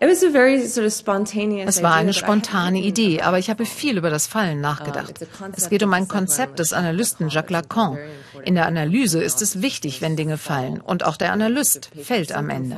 Es 0.00 1.82
war 1.82 1.94
eine 1.94 2.12
spontane 2.12 2.80
Idee, 2.80 3.20
aber 3.20 3.38
ich 3.38 3.48
habe 3.50 3.64
viel 3.64 3.96
über 3.96 4.10
das 4.10 4.26
Fallen 4.26 4.60
nachgedacht. 4.60 5.14
Es 5.54 5.68
geht 5.68 5.84
um 5.84 5.92
ein 5.92 6.08
Konzept 6.08 6.58
des 6.58 6.72
Analysten 6.72 7.28
Jacques 7.28 7.52
Lacan. 7.52 7.98
In 8.44 8.56
der 8.56 8.66
Analyse 8.66 9.22
ist 9.22 9.42
es 9.42 9.62
wichtig, 9.62 10.02
wenn 10.02 10.16
Dinge 10.16 10.38
fallen, 10.38 10.80
und 10.80 11.04
auch 11.04 11.16
der 11.16 11.32
Analyst 11.32 11.90
fällt 12.02 12.32
am 12.32 12.50
Ende. 12.50 12.76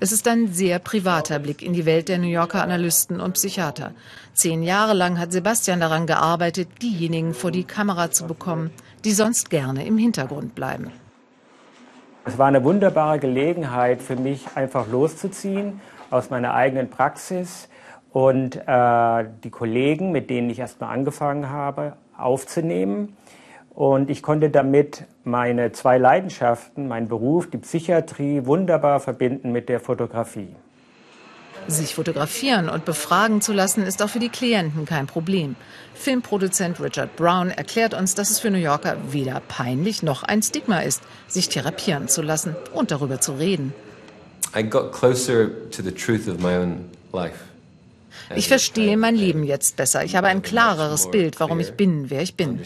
Es 0.00 0.12
ist 0.12 0.28
ein 0.28 0.46
sehr 0.46 0.78
privater 0.78 1.40
Blick 1.40 1.60
in 1.60 1.72
die 1.72 1.84
Welt 1.84 2.08
der 2.08 2.18
New 2.18 2.28
Yorker 2.28 2.62
Analysten 2.62 3.20
und 3.20 3.32
Psychiater. 3.32 3.90
Zehn 4.32 4.62
Jahre 4.62 4.94
lang 4.94 5.18
hat 5.18 5.32
Sebastian 5.32 5.80
daran 5.80 6.06
gearbeitet, 6.06 6.68
diejenigen 6.80 7.34
vor 7.34 7.50
die 7.50 7.64
Kamera 7.64 8.12
zu 8.12 8.28
bekommen, 8.28 8.70
die 9.04 9.10
sonst 9.10 9.50
gerne 9.50 9.84
im 9.84 9.98
Hintergrund 9.98 10.54
bleiben. 10.54 10.92
Es 12.24 12.38
war 12.38 12.46
eine 12.46 12.62
wunderbare 12.62 13.18
Gelegenheit 13.18 14.00
für 14.00 14.14
mich, 14.14 14.46
einfach 14.54 14.86
loszuziehen 14.86 15.80
aus 16.10 16.30
meiner 16.30 16.54
eigenen 16.54 16.90
Praxis 16.90 17.68
und 18.12 18.54
äh, 18.54 19.24
die 19.42 19.50
Kollegen, 19.50 20.12
mit 20.12 20.30
denen 20.30 20.48
ich 20.48 20.60
erstmal 20.60 20.94
angefangen 20.94 21.50
habe, 21.50 21.94
aufzunehmen 22.16 23.16
und 23.78 24.10
ich 24.10 24.24
konnte 24.24 24.50
damit 24.50 25.04
meine 25.22 25.70
zwei 25.70 25.98
Leidenschaften, 25.98 26.88
meinen 26.88 27.06
Beruf, 27.06 27.48
die 27.48 27.58
Psychiatrie, 27.58 28.44
wunderbar 28.44 28.98
verbinden 28.98 29.52
mit 29.52 29.68
der 29.68 29.78
Fotografie. 29.78 30.48
Sich 31.68 31.94
fotografieren 31.94 32.68
und 32.68 32.84
befragen 32.84 33.40
zu 33.40 33.52
lassen, 33.52 33.84
ist 33.84 34.02
auch 34.02 34.08
für 34.08 34.18
die 34.18 34.30
Klienten 34.30 34.84
kein 34.84 35.06
Problem. 35.06 35.54
Filmproduzent 35.94 36.80
Richard 36.80 37.14
Brown 37.14 37.50
erklärt 37.50 37.94
uns, 37.94 38.16
dass 38.16 38.30
es 38.30 38.40
für 38.40 38.50
New 38.50 38.58
Yorker 38.58 38.96
weder 39.12 39.40
peinlich 39.46 40.02
noch 40.02 40.24
ein 40.24 40.42
Stigma 40.42 40.80
ist, 40.80 41.00
sich 41.28 41.48
therapieren 41.48 42.08
zu 42.08 42.20
lassen 42.20 42.56
und 42.74 42.90
darüber 42.90 43.20
zu 43.20 43.34
reden. 43.34 43.72
I 44.56 44.64
got 44.64 44.90
closer 44.90 45.50
to 45.70 45.84
the 45.84 45.92
truth 45.92 46.26
of 46.26 46.40
my 46.40 46.56
own 46.56 46.86
life. 47.12 47.44
Ich 48.34 48.48
verstehe 48.48 48.96
mein 48.96 49.16
Leben 49.16 49.44
jetzt 49.44 49.76
besser. 49.76 50.04
Ich 50.04 50.16
habe 50.16 50.26
ein 50.26 50.42
klareres 50.42 51.10
Bild, 51.10 51.40
warum 51.40 51.60
ich 51.60 51.72
bin, 51.72 52.10
wer 52.10 52.22
ich 52.22 52.34
bin. 52.34 52.60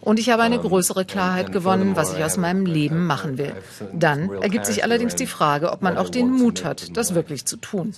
Und 0.00 0.18
ich 0.18 0.30
habe 0.30 0.42
eine 0.42 0.58
größere 0.58 1.04
Klarheit 1.04 1.52
gewonnen, 1.52 1.96
was 1.96 2.14
ich 2.14 2.24
aus 2.24 2.36
meinem 2.36 2.66
Leben 2.66 3.06
machen 3.06 3.36
will. 3.36 3.52
Dann 3.92 4.30
ergibt 4.40 4.66
sich 4.66 4.84
allerdings 4.84 5.16
die 5.16 5.26
Frage, 5.26 5.72
ob 5.72 5.82
man 5.82 5.98
auch 5.98 6.08
den 6.08 6.30
Mut 6.30 6.64
hat, 6.64 6.96
das 6.96 7.14
wirklich 7.14 7.44
zu 7.44 7.56
tun. 7.56 7.92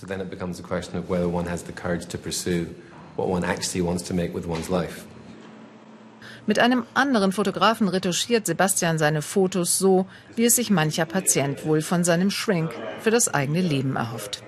Mit 6.47 6.59
einem 6.59 6.83
anderen 6.95 7.31
Fotografen 7.31 7.87
retuschiert 7.87 8.45
Sebastian 8.47 8.97
seine 8.97 9.21
Fotos 9.21 9.77
so, 9.77 10.07
wie 10.35 10.45
es 10.45 10.55
sich 10.55 10.71
mancher 10.71 11.05
Patient 11.05 11.65
wohl 11.65 11.81
von 11.81 12.03
seinem 12.03 12.31
Shrink 12.31 12.71
für 12.99 13.11
das 13.11 13.31
eigene 13.31 13.61
Leben 13.61 13.95
erhofft. 13.95 14.41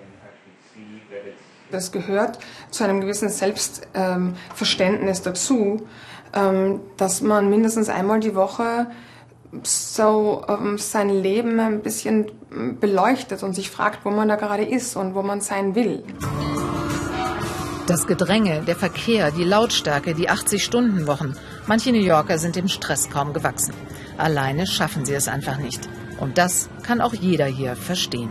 Das 1.72 1.92
gehört 1.92 2.40
zu 2.70 2.84
einem 2.84 3.02
gewissen 3.02 3.30
Selbstverständnis 3.30 5.18
ähm, 5.20 5.24
dazu, 5.24 5.88
ähm, 6.34 6.82
dass 6.98 7.22
man 7.22 7.50
mindestens 7.50 7.90
einmal 7.90 8.20
die 8.20 8.36
Woche 8.36 8.88
so 9.64 10.44
ähm, 10.48 10.78
sein 10.78 11.10
Leben 11.10 11.60
ein 11.60 11.82
bisschen 11.82 12.32
beleuchtet 12.80 13.44
und 13.44 13.54
sich 13.54 13.70
fragt, 13.70 14.06
wo 14.06 14.10
man 14.10 14.28
da 14.28 14.36
gerade 14.36 14.64
ist 14.64 14.96
und 14.96 15.16
wo 15.16 15.22
man 15.22 15.42
sein 15.42 15.76
will. 15.76 16.04
Das 17.86 18.08
Gedränge, 18.08 18.62
der 18.62 18.76
Verkehr, 18.76 19.32
die 19.32 19.44
Lautstärke, 19.44 20.14
die 20.14 20.30
80-Stunden-Wochen. 20.30 21.36
Manche 21.68 21.92
New 21.92 22.00
Yorker 22.00 22.38
sind 22.38 22.56
dem 22.56 22.70
Stress 22.70 23.10
kaum 23.10 23.34
gewachsen. 23.34 23.74
Alleine 24.18 24.66
schaffen 24.68 25.06
sie 25.06 25.14
es 25.14 25.28
einfach 25.28 25.58
nicht. 25.58 25.90
Und 26.20 26.38
das 26.38 26.70
kann 26.84 27.02
auch 27.02 27.14
jeder 27.14 27.46
hier 27.46 27.76
verstehen. 27.76 28.30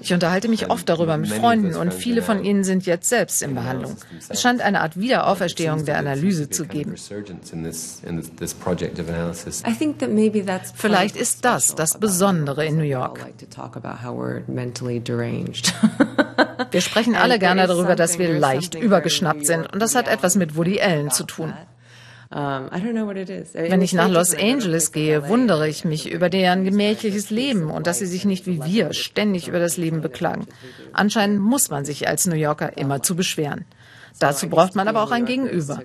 Ich 0.00 0.12
unterhalte 0.12 0.48
mich 0.48 0.70
oft 0.70 0.88
darüber 0.88 1.16
mit 1.16 1.30
Freunden 1.30 1.74
und 1.76 1.94
viele 1.94 2.22
von 2.22 2.44
ihnen 2.44 2.64
sind 2.64 2.86
jetzt 2.86 3.08
selbst 3.08 3.42
in 3.42 3.54
Behandlung. 3.54 3.96
Es 4.28 4.42
scheint 4.42 4.60
eine 4.60 4.80
Art 4.80 4.98
Wiederauferstehung 4.98 5.84
der 5.84 5.98
Analyse 5.98 6.50
zu 6.50 6.66
geben. 6.66 6.94
Vielleicht 10.74 11.16
ist 11.16 11.44
das 11.44 11.74
das 11.74 11.98
Besondere 11.98 12.66
in 12.66 12.76
New 12.76 12.82
York. 12.82 13.26
Wir 16.70 16.80
sprechen 16.80 17.14
alle 17.16 17.38
gerne 17.38 17.66
darüber, 17.66 17.96
dass 17.96 18.18
wir 18.18 18.38
leicht 18.38 18.74
übergeschnappt 18.74 19.46
sind 19.46 19.72
und 19.72 19.80
das 19.80 19.94
hat 19.94 20.08
etwas 20.08 20.36
mit 20.36 20.56
Woody 20.56 20.80
Allen 20.80 21.10
zu 21.10 21.24
tun. 21.24 21.54
Wenn 22.30 23.82
ich 23.82 23.92
nach 23.92 24.08
Los 24.08 24.34
Angeles 24.34 24.92
gehe, 24.92 25.28
wundere 25.28 25.68
ich 25.68 25.84
mich 25.84 26.10
über 26.10 26.30
deren 26.30 26.64
gemächliches 26.64 27.30
Leben 27.30 27.70
und 27.70 27.88
dass 27.88 27.98
sie 27.98 28.06
sich 28.06 28.24
nicht 28.24 28.46
wie 28.46 28.62
wir 28.64 28.92
ständig 28.92 29.48
über 29.48 29.58
das 29.58 29.76
Leben 29.76 30.00
beklagen. 30.00 30.46
Anscheinend 30.92 31.40
muss 31.40 31.70
man 31.70 31.84
sich 31.84 32.06
als 32.06 32.26
New 32.26 32.36
Yorker 32.36 32.78
immer 32.78 33.02
zu 33.02 33.16
beschweren. 33.16 33.64
Dazu 34.20 34.48
braucht 34.48 34.76
man 34.76 34.86
aber 34.86 35.02
auch 35.02 35.10
ein 35.10 35.24
Gegenüber. 35.24 35.82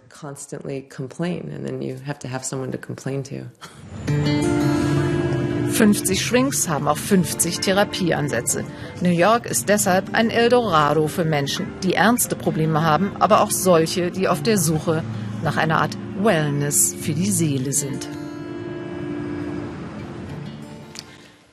50 5.72 6.24
Shrinks 6.24 6.70
haben 6.70 6.88
auch 6.88 6.98
50 6.98 7.60
Therapieansätze. 7.60 8.64
New 9.02 9.10
York 9.10 9.46
ist 9.46 9.68
deshalb 9.68 10.14
ein 10.14 10.30
Eldorado 10.30 11.08
für 11.08 11.26
Menschen, 11.26 11.68
die 11.84 11.96
ernste 11.96 12.36
Probleme 12.36 12.84
haben, 12.84 13.14
aber 13.20 13.42
auch 13.42 13.52
solche, 13.52 14.12
die 14.12 14.28
auf 14.28 14.42
der 14.42 14.58
Suche 14.58 15.04
nach 15.44 15.58
einer 15.58 15.82
Art 15.82 15.98
Wellness 16.18 16.96
für 17.00 17.14
die 17.14 17.30
Seele 17.30 17.74
sind. 17.74 18.08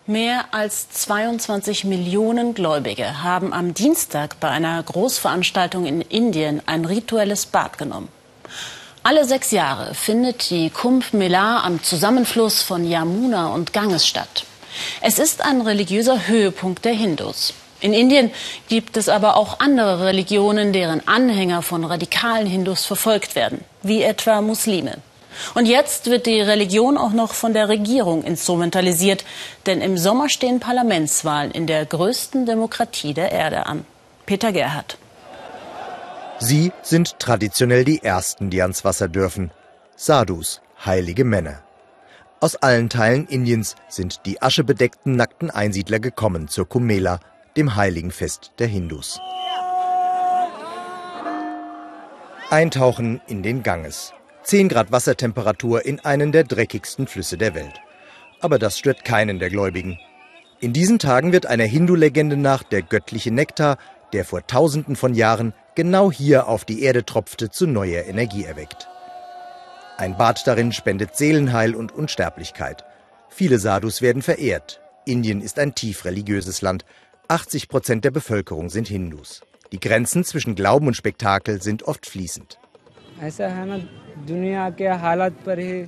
Mehr 0.07 0.47
als 0.53 0.91
22 0.91 1.85
Millionen 1.85 2.55
Gläubige 2.55 3.23
haben 3.23 3.53
am 3.53 3.75
Dienstag 3.75 4.39
bei 4.41 4.49
einer 4.49 4.83
Großveranstaltung 4.83 5.87
in 5.87 6.01
Indien 6.01 6.63
ein 6.67 6.85
rituelles 6.85 7.47
Bad 7.47 7.79
genommen. 7.79 8.09
Alle 9.03 9.25
sechs 9.25 9.51
Jahre 9.51 9.95
findet 9.95 10.51
die 10.51 10.71
Kumbh 10.71 11.13
Mela 11.13 11.65
am 11.65 11.83
Zusammenfluss 11.83 12.63
von 12.63 12.89
Yamuna 12.89 13.49
und 13.49 13.73
Ganges 13.73 14.07
statt. 14.07 14.45
Es 15.01 15.19
ist 15.19 15.45
ein 15.45 15.61
religiöser 15.61 16.29
Höhepunkt 16.29 16.85
der 16.85 16.95
Hindus. 16.95 17.53
In 17.83 17.93
Indien 17.93 18.31
gibt 18.69 18.97
es 18.97 19.09
aber 19.09 19.37
auch 19.37 19.59
andere 19.59 20.07
Religionen, 20.07 20.73
deren 20.73 21.07
Anhänger 21.09 21.63
von 21.63 21.85
radikalen 21.85 22.47
Hindus 22.47 22.87
verfolgt 22.87 23.35
werden, 23.35 23.65
wie 23.83 24.03
etwa 24.03 24.41
Muslime. 24.41 24.99
Und 25.55 25.67
jetzt 25.67 26.07
wird 26.07 26.27
die 26.27 26.41
Religion 26.41 26.97
auch 26.97 27.13
noch 27.13 27.35
von 27.35 27.55
der 27.55 27.69
Regierung 27.69 28.23
instrumentalisiert, 28.23 29.25
denn 29.67 29.81
im 29.81 29.99
Sommer 29.99 30.29
stehen 30.29 30.61
Parlamentswahlen 30.61 31.51
in 31.51 31.67
der 31.67 31.85
größten 31.85 32.47
Demokratie 32.47 33.15
der 33.15 33.33
Erde 33.33 33.67
an. 33.67 33.85
Peter 34.27 34.53
Gerhardt. 34.53 34.97
Sie 36.39 36.71
sind 36.83 37.19
traditionell 37.19 37.85
die 37.85 38.03
Ersten, 38.03 38.51
die 38.51 38.63
ans 38.63 38.85
Wasser 38.85 39.09
dürfen. 39.09 39.51
Sadhus, 39.97 40.61
heilige 40.85 41.25
Männer. 41.25 41.63
Aus 42.41 42.57
allen 42.57 42.89
Teilen 42.89 43.27
Indiens 43.27 43.75
sind 43.89 44.21
die 44.27 44.41
aschebedeckten 44.41 45.17
nackten 45.17 45.51
Einsiedler 45.51 46.01
gekommen 46.01 46.49
zur 46.49 46.69
Kumela, 46.69 47.21
dem 47.57 47.77
heiligen 47.77 48.11
Fest 48.11 48.53
der 48.59 48.67
Hindus. 48.67 49.21
Eintauchen 52.51 53.21
in 53.29 53.43
den 53.43 53.63
Ganges. 53.63 54.13
10 54.45 54.69
Grad 54.69 54.91
Wassertemperatur 54.91 55.85
in 55.85 56.01
einen 56.01 56.33
der 56.33 56.45
dreckigsten 56.45 57.07
Flüsse 57.07 57.37
der 57.37 57.55
Welt. 57.55 57.81
Aber 58.41 58.59
das 58.59 58.79
stört 58.79 59.05
keinen 59.05 59.39
der 59.39 59.51
Gläubigen. 59.51 59.99
In 60.61 60.73
diesen 60.73 60.99
Tagen 60.99 61.33
wird 61.33 61.47
einer 61.47 61.65
Hindu-Legende 61.65 62.37
nach 62.37 62.63
der 62.63 62.83
göttliche 62.83 63.31
Nektar, 63.31 63.79
der 64.13 64.25
vor 64.25 64.47
tausenden 64.47 64.97
von 64.97 65.15
Jahren 65.15 65.55
genau 65.75 66.11
hier 66.11 66.49
auf 66.49 66.65
die 66.65 66.83
Erde 66.83 67.05
tropfte, 67.05 67.51
zu 67.51 67.67
neuer 67.67 68.05
Energie 68.05 68.45
erweckt. 68.45 68.89
Ein 69.97 70.17
Bad 70.17 70.47
darin 70.47 70.73
spendet 70.73 71.17
Seelenheil 71.17 71.75
und 71.75 71.93
Unsterblichkeit. 71.93 72.85
Viele 73.29 73.59
Sadhus 73.59 74.03
werden 74.03 74.23
verehrt. 74.23 74.81
Indien 75.05 75.41
ist 75.41 75.59
ein 75.59 75.75
tief 75.75 76.05
religiöses 76.05 76.63
Land. 76.63 76.85
80 77.29 77.69
Prozent 77.69 78.05
der 78.05 78.11
Bevölkerung 78.11 78.69
sind 78.69 78.89
Hindus. 78.89 79.43
Die 79.73 79.81
Grenzen 79.81 80.25
zwischen 80.25 80.55
Glauben 80.55 80.87
und 80.87 80.97
Spektakel 80.97 81.63
sind 81.63 81.85
oft 81.85 82.07
fließend. 82.07 82.59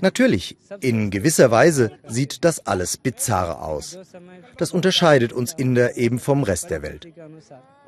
Natürlich, 0.01 0.57
in 0.81 1.11
gewisser 1.11 1.51
Weise 1.51 1.91
sieht 2.07 2.45
das 2.45 2.67
alles 2.67 2.97
bizarr 2.97 3.63
aus. 3.63 3.99
Das 4.57 4.73
unterscheidet 4.73 5.33
uns 5.33 5.53
Inder 5.53 5.97
eben 5.97 6.19
vom 6.19 6.43
Rest 6.43 6.71
der 6.71 6.83
Welt. 6.83 7.09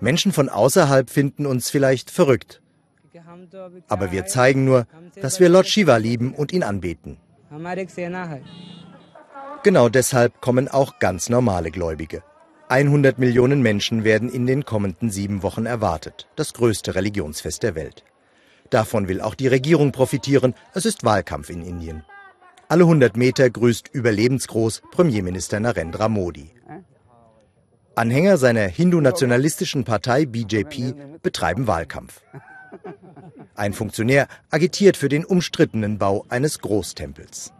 Menschen 0.01 0.33
von 0.33 0.49
außerhalb 0.49 1.09
finden 1.09 1.47
uns 1.47 1.71
vielleicht 1.71 2.11
verrückt. 2.11 2.61
Aber 3.89 4.13
wir 4.13 4.27
zeigen 4.27 4.65
nur, 4.65 4.87
dass 5.21 5.41
wir 5.41 5.49
Lord 5.49 5.67
Shiva 5.67 5.97
lieben 5.97 6.35
und 6.35 6.53
ihn 6.53 6.63
anbeten. 6.63 7.17
Genau 9.63 9.89
deshalb 9.89 10.41
kommen 10.41 10.69
auch 10.69 10.99
ganz 10.99 11.29
normale 11.29 11.71
Gläubige. 11.71 12.23
100 12.69 13.19
Millionen 13.21 13.63
Menschen 13.63 14.03
werden 14.03 14.29
in 14.29 14.45
den 14.45 14.65
kommenden 14.65 15.11
sieben 15.11 15.45
Wochen 15.45 15.67
erwartet. 15.67 16.27
Das 16.35 16.53
größte 16.53 16.97
Religionsfest 16.97 17.63
der 17.63 17.77
Welt. 17.77 18.03
Davon 18.71 19.07
will 19.07 19.21
auch 19.21 19.37
die 19.37 19.47
Regierung 19.47 19.93
profitieren. 19.93 20.55
Es 20.75 20.85
ist 20.85 21.05
Wahlkampf 21.05 21.51
in 21.51 21.63
Indien. 21.63 22.05
Alle 22.69 22.83
100 22.83 23.17
Meter 23.17 23.49
grüßt 23.49 23.91
überlebensgroß 23.93 24.83
Premierminister 24.91 25.61
Narendra 25.61 26.09
Modi. 26.09 26.51
Anhänger 27.95 28.37
seiner 28.37 28.67
hindu-nationalistischen 28.67 29.85
Partei 29.85 30.27
BJP 30.27 30.95
betreiben 31.23 31.69
Wahlkampf. 31.69 32.23
Ein 33.55 33.73
Funktionär 33.75 34.27
agitiert 34.51 34.97
für 34.97 35.09
den 35.09 35.25
umstrittenen 35.25 35.99
Bau 35.99 36.27
eines 36.29 36.59
Großtempels. 36.59 37.53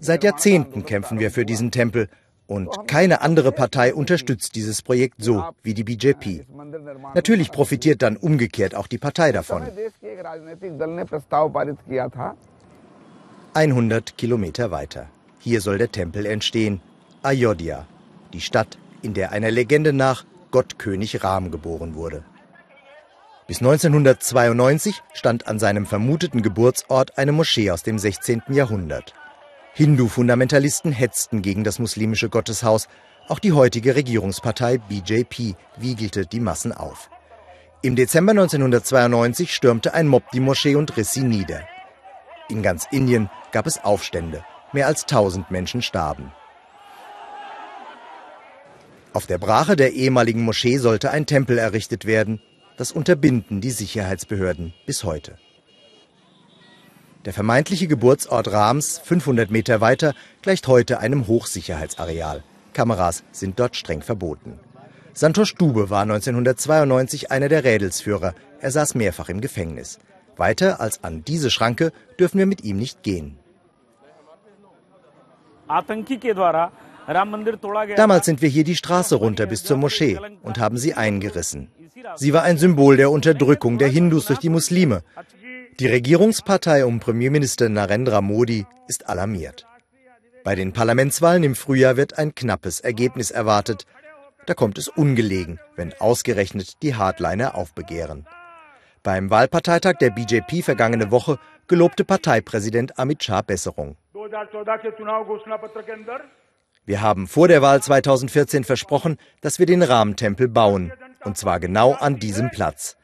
Seit 0.00 0.24
Jahrzehnten 0.24 0.84
kämpfen 0.84 1.18
wir 1.18 1.30
für 1.30 1.44
diesen 1.44 1.70
Tempel 1.70 2.08
und 2.46 2.88
keine 2.88 3.22
andere 3.22 3.52
Partei 3.52 3.94
unterstützt 3.94 4.56
dieses 4.56 4.82
Projekt 4.82 5.22
so 5.22 5.44
wie 5.62 5.74
die 5.74 5.84
BJP. 5.84 6.44
Natürlich 7.14 7.52
profitiert 7.52 8.02
dann 8.02 8.16
umgekehrt 8.16 8.74
auch 8.74 8.86
die 8.86 8.98
Partei 8.98 9.32
davon. 9.32 9.62
100 13.54 14.16
Kilometer 14.16 14.70
weiter. 14.70 15.06
Hier 15.38 15.60
soll 15.60 15.78
der 15.78 15.92
Tempel 15.92 16.26
entstehen. 16.26 16.80
Ayodhya, 17.22 17.86
die 18.32 18.40
Stadt, 18.40 18.78
in 19.02 19.14
der 19.14 19.32
einer 19.32 19.50
Legende 19.50 19.92
nach 19.92 20.24
Gottkönig 20.50 21.22
Ram 21.22 21.50
geboren 21.50 21.94
wurde. 21.94 22.24
Bis 23.52 23.60
1992 23.60 25.02
stand 25.12 25.46
an 25.46 25.58
seinem 25.58 25.84
vermuteten 25.84 26.40
Geburtsort 26.40 27.18
eine 27.18 27.32
Moschee 27.32 27.70
aus 27.70 27.82
dem 27.82 27.98
16. 27.98 28.44
Jahrhundert. 28.48 29.12
Hindu-Fundamentalisten 29.74 30.90
hetzten 30.90 31.42
gegen 31.42 31.62
das 31.62 31.78
muslimische 31.78 32.30
Gotteshaus. 32.30 32.88
Auch 33.28 33.38
die 33.38 33.52
heutige 33.52 33.94
Regierungspartei 33.94 34.78
BJP 34.78 35.54
wiegelte 35.76 36.24
die 36.24 36.40
Massen 36.40 36.72
auf. 36.72 37.10
Im 37.82 37.94
Dezember 37.94 38.30
1992 38.30 39.54
stürmte 39.54 39.92
ein 39.92 40.08
Mob 40.08 40.30
die 40.32 40.40
Moschee 40.40 40.76
und 40.76 40.96
riss 40.96 41.12
sie 41.12 41.22
nieder. 41.22 41.60
In 42.48 42.62
ganz 42.62 42.86
Indien 42.90 43.28
gab 43.50 43.66
es 43.66 43.84
Aufstände. 43.84 44.46
Mehr 44.72 44.86
als 44.86 45.02
1000 45.02 45.50
Menschen 45.50 45.82
starben. 45.82 46.32
Auf 49.12 49.26
der 49.26 49.36
Brache 49.36 49.76
der 49.76 49.92
ehemaligen 49.92 50.40
Moschee 50.40 50.78
sollte 50.78 51.10
ein 51.10 51.26
Tempel 51.26 51.58
errichtet 51.58 52.06
werden. 52.06 52.40
Das 52.76 52.92
unterbinden 52.92 53.60
die 53.60 53.70
Sicherheitsbehörden 53.70 54.72
bis 54.86 55.04
heute. 55.04 55.36
Der 57.24 57.32
vermeintliche 57.32 57.86
Geburtsort 57.86 58.50
Rams, 58.50 58.98
500 58.98 59.50
Meter 59.50 59.80
weiter, 59.80 60.14
gleicht 60.40 60.66
heute 60.66 60.98
einem 60.98 61.28
Hochsicherheitsareal. 61.28 62.42
Kameras 62.72 63.22
sind 63.30 63.60
dort 63.60 63.76
streng 63.76 64.02
verboten. 64.02 64.58
Santosh 65.12 65.54
Dube 65.54 65.90
war 65.90 66.02
1992 66.02 67.30
einer 67.30 67.48
der 67.48 67.64
Rädelsführer. 67.64 68.34
Er 68.60 68.70
saß 68.70 68.94
mehrfach 68.94 69.28
im 69.28 69.40
Gefängnis. 69.40 69.98
Weiter 70.36 70.80
als 70.80 71.04
an 71.04 71.22
diese 71.24 71.50
Schranke 71.50 71.92
dürfen 72.18 72.38
wir 72.38 72.46
mit 72.46 72.64
ihm 72.64 72.78
nicht 72.78 73.02
gehen. 73.02 73.38
Damals 77.96 78.26
sind 78.26 78.42
wir 78.42 78.48
hier 78.48 78.64
die 78.64 78.76
Straße 78.76 79.14
runter 79.14 79.46
bis 79.46 79.64
zur 79.64 79.76
Moschee 79.76 80.18
und 80.42 80.58
haben 80.58 80.78
sie 80.78 80.94
eingerissen. 80.94 81.70
Sie 82.16 82.32
war 82.32 82.42
ein 82.42 82.58
Symbol 82.58 82.96
der 82.96 83.10
Unterdrückung 83.10 83.78
der 83.78 83.88
Hindus 83.88 84.26
durch 84.26 84.38
die 84.38 84.48
Muslime. 84.48 85.02
Die 85.78 85.86
Regierungspartei 85.86 86.84
um 86.84 87.00
Premierminister 87.00 87.68
Narendra 87.68 88.20
Modi 88.20 88.66
ist 88.88 89.08
alarmiert. 89.08 89.66
Bei 90.44 90.54
den 90.54 90.72
Parlamentswahlen 90.72 91.44
im 91.44 91.54
Frühjahr 91.54 91.96
wird 91.96 92.18
ein 92.18 92.34
knappes 92.34 92.80
Ergebnis 92.80 93.30
erwartet. 93.30 93.86
Da 94.46 94.54
kommt 94.54 94.78
es 94.78 94.88
ungelegen, 94.88 95.60
wenn 95.76 95.92
ausgerechnet 95.94 96.82
die 96.82 96.94
Hardliner 96.94 97.54
aufbegehren. 97.54 98.26
Beim 99.02 99.30
Wahlparteitag 99.30 99.94
der 100.00 100.10
BJP 100.10 100.62
vergangene 100.62 101.10
Woche 101.10 101.38
gelobte 101.68 102.04
Parteipräsident 102.04 102.98
Amit 102.98 103.22
Shah 103.22 103.42
Besserung. 103.42 103.96
Wir 106.84 107.00
haben 107.00 107.28
vor 107.28 107.48
der 107.48 107.62
Wahl 107.62 107.82
2014 107.82 108.64
versprochen, 108.64 109.16
dass 109.40 109.58
wir 109.58 109.66
den 109.66 109.82
Rahmentempel 109.82 110.48
bauen. 110.48 110.92
Und 111.24 111.36
zwar 111.38 111.60
genau 111.60 111.92
an 111.92 112.18
diesem 112.18 112.50
Platz. 112.50 112.96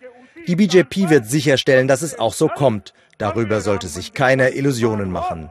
Die 0.47 0.57
BJP 0.57 1.11
wird 1.11 1.27
sicherstellen, 1.27 1.89
dass 1.89 2.03
es 2.03 2.19
auch 2.19 2.33
so 2.33 2.49
kommt. 2.49 2.95
Darüber 3.19 3.61
sollte 3.61 3.89
sich 3.89 4.15
keiner 4.15 4.53
Illusionen 4.53 5.11
machen. 5.11 5.51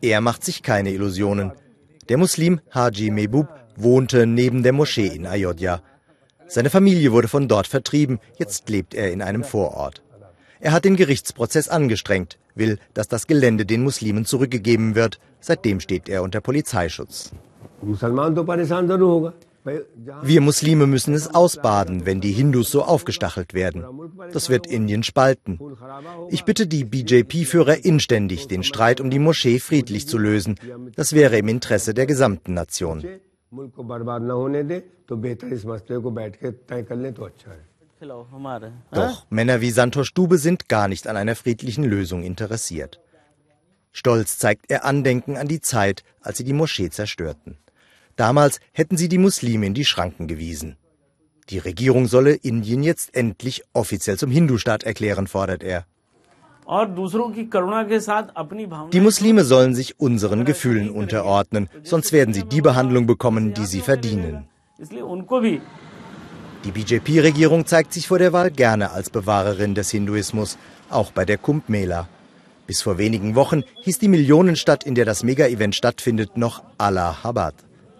Er 0.00 0.20
macht 0.20 0.44
sich 0.44 0.62
keine 0.62 0.90
Illusionen. 0.92 1.52
Der 2.08 2.16
Muslim 2.16 2.60
Haji 2.72 3.10
Mehbub 3.10 3.48
wohnte 3.76 4.26
neben 4.26 4.62
der 4.62 4.72
Moschee 4.72 5.08
in 5.08 5.26
Ayodhya. 5.26 5.82
Seine 6.46 6.70
Familie 6.70 7.12
wurde 7.12 7.28
von 7.28 7.48
dort 7.48 7.66
vertrieben, 7.66 8.20
jetzt 8.38 8.70
lebt 8.70 8.94
er 8.94 9.12
in 9.12 9.20
einem 9.20 9.44
Vorort. 9.44 10.02
Er 10.60 10.72
hat 10.72 10.84
den 10.84 10.96
Gerichtsprozess 10.96 11.68
angestrengt, 11.68 12.38
will, 12.54 12.78
dass 12.94 13.08
das 13.08 13.26
Gelände 13.26 13.66
den 13.66 13.82
Muslimen 13.82 14.24
zurückgegeben 14.24 14.94
wird. 14.94 15.20
Seitdem 15.40 15.80
steht 15.80 16.08
er 16.08 16.22
unter 16.22 16.40
Polizeischutz. 16.40 17.32
Wir 20.22 20.40
Muslime 20.40 20.86
müssen 20.86 21.14
es 21.14 21.34
ausbaden, 21.34 22.06
wenn 22.06 22.20
die 22.20 22.32
Hindus 22.32 22.70
so 22.70 22.82
aufgestachelt 22.82 23.54
werden. 23.54 23.84
Das 24.32 24.48
wird 24.48 24.66
Indien 24.66 25.02
spalten. 25.02 25.58
Ich 26.30 26.44
bitte 26.44 26.66
die 26.66 26.84
BJP-Führer 26.84 27.84
inständig, 27.84 28.48
den 28.48 28.62
Streit 28.62 29.00
um 29.00 29.10
die 29.10 29.18
Moschee 29.18 29.58
friedlich 29.58 30.08
zu 30.08 30.18
lösen. 30.18 30.54
Das 30.94 31.12
wäre 31.12 31.38
im 31.38 31.48
Interesse 31.48 31.92
der 31.92 32.06
gesamten 32.06 32.54
Nation. 32.54 33.04
Doch 38.92 39.26
Männer 39.30 39.60
wie 39.60 39.70
Santosh 39.70 40.14
Dube 40.14 40.38
sind 40.38 40.68
gar 40.68 40.88
nicht 40.88 41.08
an 41.08 41.16
einer 41.16 41.34
friedlichen 41.34 41.84
Lösung 41.84 42.22
interessiert. 42.22 43.00
Stolz 43.92 44.38
zeigt 44.38 44.70
er 44.70 44.84
Andenken 44.84 45.36
an 45.36 45.48
die 45.48 45.60
Zeit, 45.60 46.04
als 46.20 46.38
sie 46.38 46.44
die 46.44 46.52
Moschee 46.52 46.90
zerstörten. 46.90 47.58
Damals 48.16 48.60
hätten 48.72 48.96
sie 48.96 49.08
die 49.08 49.18
Muslime 49.18 49.66
in 49.66 49.74
die 49.74 49.84
Schranken 49.84 50.26
gewiesen. 50.26 50.76
Die 51.50 51.58
Regierung 51.58 52.06
solle 52.06 52.34
Indien 52.34 52.82
jetzt 52.82 53.14
endlich 53.14 53.62
offiziell 53.72 54.18
zum 54.18 54.30
Hindu-Staat 54.30 54.82
erklären, 54.82 55.26
fordert 55.26 55.62
er. 55.62 55.86
Die 58.92 59.00
Muslime 59.00 59.44
sollen 59.44 59.74
sich 59.74 59.98
unseren 59.98 60.44
Gefühlen 60.44 60.90
unterordnen, 60.90 61.70
sonst 61.82 62.12
werden 62.12 62.34
sie 62.34 62.42
die 62.44 62.60
Behandlung 62.60 63.06
bekommen, 63.06 63.54
die 63.54 63.64
sie 63.64 63.80
verdienen. 63.80 64.48
Die 66.64 66.70
BJP-Regierung 66.72 67.64
zeigt 67.66 67.94
sich 67.94 68.08
vor 68.08 68.18
der 68.18 68.34
Wahl 68.34 68.50
gerne 68.50 68.90
als 68.90 69.08
Bewahrerin 69.08 69.74
des 69.74 69.90
Hinduismus, 69.90 70.58
auch 70.90 71.12
bei 71.12 71.24
der 71.24 71.38
Kumbh 71.38 71.64
Mela. 71.68 72.08
Bis 72.68 72.82
vor 72.82 72.98
wenigen 72.98 73.34
Wochen 73.34 73.64
hieß 73.80 73.98
die 73.98 74.08
Millionenstadt, 74.08 74.84
in 74.84 74.94
der 74.94 75.06
das 75.06 75.22
Mega-Event 75.22 75.74
stattfindet, 75.74 76.36
noch 76.36 76.62
Allahabad, 76.76 77.54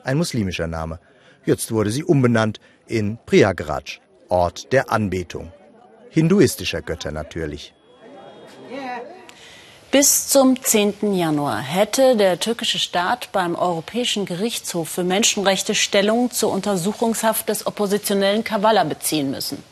ein 0.05 0.19
muslimischer 0.19 0.67
Name. 0.67 1.01
Jetzt 1.47 1.73
wurde 1.73 1.91
sie 1.91 2.05
umbenannt 2.05 2.61
in 2.87 3.19
Priyagraj. 3.25 4.01
Ort 4.29 4.71
der 4.75 4.93
Anbetung. 4.93 5.53
Hinduistischer 6.11 6.83
Götter 6.83 7.13
natürlich. 7.13 7.73
Bis 9.91 10.29
zum 10.29 10.63
10. 10.63 11.15
Januar 11.15 11.63
hätte 11.63 12.15
der 12.15 12.39
türkische 12.39 12.79
Staat 12.79 13.33
beim 13.33 13.55
Europäischen 13.55 14.27
Gerichtshof 14.27 14.91
für 14.91 15.03
Menschenrechte 15.03 15.75
Stellung 15.75 16.31
zur 16.31 16.53
Untersuchungshaft 16.53 17.49
des 17.49 17.67
Oppositionellen 17.67 18.45
Kavala 18.45 18.85
beziehen 18.85 19.31
müssen. 19.31 19.63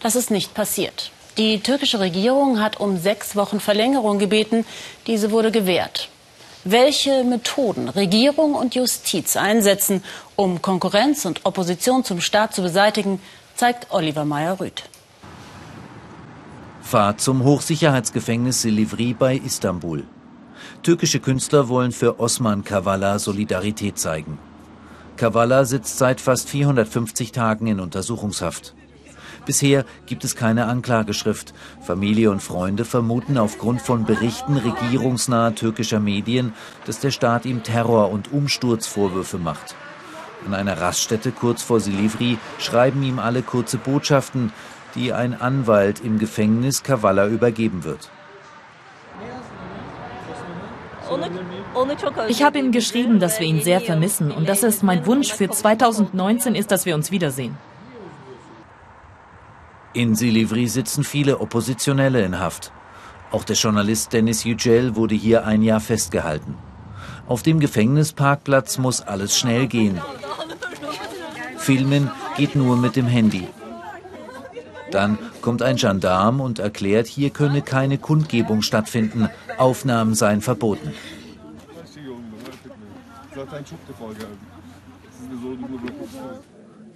Das 0.00 0.14
ist 0.14 0.30
nicht 0.30 0.54
passiert. 0.54 1.10
Die 1.38 1.60
türkische 1.60 2.00
Regierung 2.00 2.60
hat 2.60 2.80
um 2.80 2.98
sechs 2.98 3.36
Wochen 3.36 3.60
Verlängerung 3.60 4.18
gebeten. 4.18 4.64
Diese 5.06 5.30
wurde 5.30 5.52
gewährt. 5.52 6.08
Welche 6.64 7.22
Methoden 7.22 7.88
Regierung 7.88 8.54
und 8.54 8.74
Justiz 8.74 9.36
einsetzen, 9.36 10.02
um 10.34 10.60
Konkurrenz 10.60 11.24
und 11.24 11.46
Opposition 11.46 12.02
zum 12.02 12.20
Staat 12.20 12.54
zu 12.56 12.62
beseitigen, 12.62 13.20
zeigt 13.54 13.86
Oliver 13.90 14.24
Meyer-Rüth. 14.24 14.82
Fahrt 16.82 17.20
zum 17.20 17.44
Hochsicherheitsgefängnis 17.44 18.62
Silivri 18.62 19.14
bei 19.14 19.36
Istanbul. 19.36 20.02
Türkische 20.82 21.20
Künstler 21.20 21.68
wollen 21.68 21.92
für 21.92 22.18
Osman 22.18 22.64
Kavala 22.64 23.20
Solidarität 23.20 23.96
zeigen. 23.96 24.38
Kavala 25.16 25.64
sitzt 25.64 25.98
seit 25.98 26.20
fast 26.20 26.48
450 26.48 27.30
Tagen 27.30 27.68
in 27.68 27.78
Untersuchungshaft. 27.78 28.74
Bisher 29.48 29.86
gibt 30.04 30.24
es 30.24 30.36
keine 30.36 30.66
Anklageschrift. 30.66 31.54
Familie 31.80 32.30
und 32.30 32.42
Freunde 32.42 32.84
vermuten 32.84 33.38
aufgrund 33.38 33.80
von 33.80 34.04
Berichten 34.04 34.58
regierungsnaher 34.58 35.54
türkischer 35.54 36.00
Medien, 36.00 36.52
dass 36.84 37.00
der 37.00 37.10
Staat 37.12 37.46
ihm 37.46 37.62
Terror- 37.62 38.10
und 38.10 38.30
Umsturzvorwürfe 38.30 39.38
macht. 39.38 39.74
An 40.46 40.52
einer 40.52 40.78
Raststätte 40.82 41.32
kurz 41.32 41.62
vor 41.62 41.80
Silivri 41.80 42.36
schreiben 42.58 43.02
ihm 43.02 43.18
alle 43.18 43.40
kurze 43.40 43.78
Botschaften, 43.78 44.52
die 44.94 45.14
ein 45.14 45.32
Anwalt 45.40 46.00
im 46.04 46.18
Gefängnis 46.18 46.82
Kavala 46.82 47.26
übergeben 47.26 47.84
wird. 47.84 48.10
Ich 52.28 52.42
habe 52.42 52.58
ihm 52.58 52.70
geschrieben, 52.70 53.18
dass 53.18 53.40
wir 53.40 53.46
ihn 53.46 53.62
sehr 53.62 53.80
vermissen 53.80 54.30
und 54.30 54.46
dass 54.46 54.62
es 54.62 54.82
mein 54.82 55.06
Wunsch 55.06 55.32
für 55.32 55.48
2019 55.48 56.54
ist, 56.54 56.70
dass 56.70 56.84
wir 56.84 56.94
uns 56.94 57.10
wiedersehen. 57.10 57.56
In 59.94 60.14
Silivri 60.14 60.66
sitzen 60.68 61.02
viele 61.02 61.40
Oppositionelle 61.40 62.22
in 62.22 62.38
Haft. 62.38 62.72
Auch 63.30 63.44
der 63.44 63.56
Journalist 63.56 64.12
Dennis 64.12 64.44
Yücel 64.44 64.96
wurde 64.96 65.14
hier 65.14 65.46
ein 65.46 65.62
Jahr 65.62 65.80
festgehalten. 65.80 66.56
Auf 67.26 67.42
dem 67.42 67.58
Gefängnisparkplatz 67.60 68.78
muss 68.78 69.00
alles 69.00 69.38
schnell 69.38 69.66
gehen. 69.66 70.00
Filmen 71.56 72.10
geht 72.36 72.54
nur 72.54 72.76
mit 72.76 72.96
dem 72.96 73.06
Handy. 73.06 73.48
Dann 74.90 75.18
kommt 75.42 75.62
ein 75.62 75.76
Gendarm 75.76 76.40
und 76.40 76.58
erklärt, 76.58 77.06
hier 77.06 77.30
könne 77.30 77.62
keine 77.62 77.98
Kundgebung 77.98 78.62
stattfinden, 78.62 79.28
Aufnahmen 79.58 80.14
seien 80.14 80.40
verboten. 80.40 80.92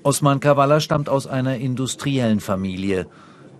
Osman 0.05 0.41
Kavala 0.41 0.81
stammt 0.81 1.09
aus 1.09 1.29
einer 1.29 1.57
industriellen 1.57 2.41
Familie. 2.41 3.07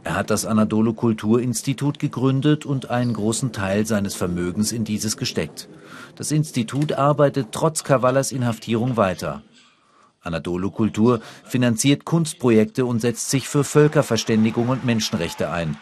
Er 0.03 0.17
hat 0.17 0.31
das 0.31 0.45
Anadolu 0.45 0.93
Kulturinstitut 0.93 2.01
gegründet 2.01 2.67
und 2.67 2.91
einen 2.91 3.13
großen 3.13 3.53
Teil 3.53 3.87
seines 3.87 4.17
Vermögens 4.17 4.73
in 4.73 4.85
dieses 4.85 5.17
gesteckt. 5.17 5.69
Das 6.17 6.33
Institut 6.33 6.95
arbeitet 6.95 7.49
trotz 7.53 7.85
Kavalas 7.85 8.33
Inhaftierung 8.33 8.97
weiter. 8.97 9.43
Anadolu 10.21 10.73
Kultur 10.73 11.21
finanziert 11.45 12.05
Kunstprojekte 12.05 12.87
und 12.87 13.01
setzt 13.01 13.31
sich 13.31 13.49
für 13.49 13.63
Völkerverständigung 13.63 14.69
und 14.69 14.85
Menschenrechte 14.85 15.51
ein. 15.51 15.77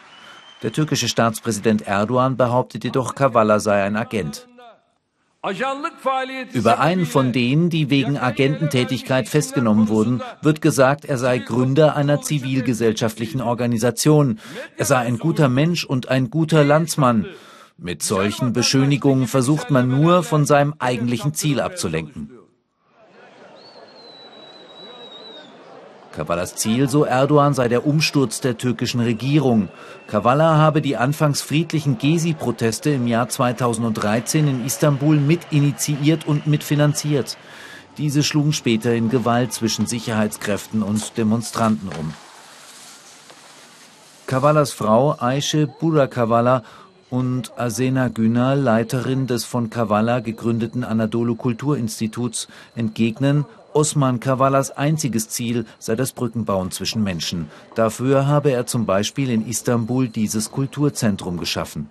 Der 0.62 0.72
türkische 0.72 1.08
Staatspräsident 1.08 1.86
Erdogan 1.86 2.36
behauptet 2.36 2.84
jedoch, 2.84 3.14
Kavala 3.14 3.60
sei 3.60 3.82
ein 3.82 3.96
Agent. 3.96 4.46
Über 6.52 6.80
einen 6.80 7.06
von 7.06 7.32
denen, 7.32 7.70
die 7.70 7.88
wegen 7.88 8.18
Agententätigkeit 8.18 9.26
festgenommen 9.26 9.88
wurden, 9.88 10.20
wird 10.42 10.60
gesagt, 10.60 11.06
er 11.06 11.16
sei 11.16 11.38
Gründer 11.38 11.96
einer 11.96 12.20
zivilgesellschaftlichen 12.20 13.40
Organisation. 13.40 14.38
Er 14.76 14.84
sei 14.84 14.98
ein 14.98 15.18
guter 15.18 15.48
Mensch 15.48 15.86
und 15.86 16.10
ein 16.10 16.28
guter 16.28 16.62
Landsmann. 16.62 17.24
Mit 17.78 18.02
solchen 18.02 18.52
Beschönigungen 18.52 19.26
versucht 19.26 19.70
man 19.70 19.88
nur, 19.88 20.22
von 20.24 20.44
seinem 20.44 20.74
eigentlichen 20.78 21.32
Ziel 21.32 21.60
abzulenken. 21.60 22.39
Kavalas 26.12 26.56
Ziel, 26.56 26.88
so 26.88 27.04
Erdogan, 27.04 27.54
sei 27.54 27.68
der 27.68 27.86
Umsturz 27.86 28.40
der 28.40 28.58
türkischen 28.58 29.00
Regierung. 29.00 29.68
Kavala 30.08 30.56
habe 30.56 30.82
die 30.82 30.96
anfangs 30.96 31.40
friedlichen 31.40 31.98
Gezi-Proteste 31.98 32.90
im 32.90 33.06
Jahr 33.06 33.28
2013 33.28 34.48
in 34.48 34.66
Istanbul 34.66 35.16
mitinitiiert 35.16 36.26
und 36.26 36.48
mitfinanziert. 36.48 37.36
Diese 37.96 38.22
schlugen 38.24 38.52
später 38.52 38.92
in 38.94 39.08
Gewalt 39.08 39.52
zwischen 39.52 39.86
Sicherheitskräften 39.86 40.82
und 40.82 41.16
Demonstranten 41.16 41.88
um. 41.88 42.12
Kavalas 44.26 44.72
Frau 44.72 45.16
Aische 45.18 45.66
Burakavala 45.66 46.62
und 47.10 47.52
Asena 47.58 48.08
Günal, 48.08 48.60
Leiterin 48.60 49.26
des 49.26 49.44
von 49.44 49.70
Kavala 49.70 50.20
gegründeten 50.20 50.84
Anadolu 50.84 51.34
Kulturinstituts, 51.34 52.46
entgegnen, 52.76 53.44
Osman 53.72 54.20
Kavalas 54.20 54.70
einziges 54.70 55.28
Ziel 55.28 55.64
sei 55.78 55.96
das 55.96 56.12
Brückenbauen 56.12 56.70
zwischen 56.70 57.02
Menschen. 57.02 57.50
Dafür 57.74 58.26
habe 58.26 58.50
er 58.50 58.66
zum 58.66 58.86
Beispiel 58.86 59.30
in 59.30 59.46
Istanbul 59.46 60.08
dieses 60.08 60.50
Kulturzentrum 60.50 61.38
geschaffen. 61.38 61.88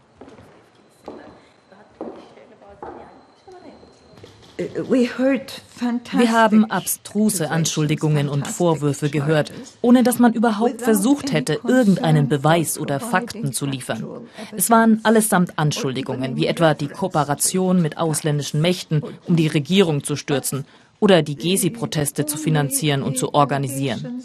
Wir 6.11 6.31
haben 6.33 6.65
abstruse 6.65 7.49
Anschuldigungen 7.49 8.27
und 8.27 8.45
Vorwürfe 8.45 9.09
gehört, 9.09 9.53
ohne 9.81 10.03
dass 10.03 10.19
man 10.19 10.33
überhaupt 10.33 10.81
versucht 10.81 11.31
hätte, 11.31 11.61
irgendeinen 11.65 12.27
Beweis 12.27 12.77
oder 12.77 12.99
Fakten 12.99 13.53
zu 13.53 13.65
liefern. 13.65 14.05
Es 14.53 14.69
waren 14.69 14.99
allesamt 15.03 15.57
Anschuldigungen, 15.57 16.35
wie 16.35 16.47
etwa 16.47 16.73
die 16.73 16.89
Kooperation 16.89 17.81
mit 17.81 17.97
ausländischen 17.97 18.59
Mächten, 18.59 19.01
um 19.27 19.37
die 19.37 19.47
Regierung 19.47 20.03
zu 20.03 20.17
stürzen 20.17 20.65
oder 20.99 21.21
die 21.21 21.35
Gezi-Proteste 21.35 22.25
zu 22.25 22.37
finanzieren 22.37 23.03
und 23.03 23.17
zu 23.17 23.33
organisieren. 23.33 24.21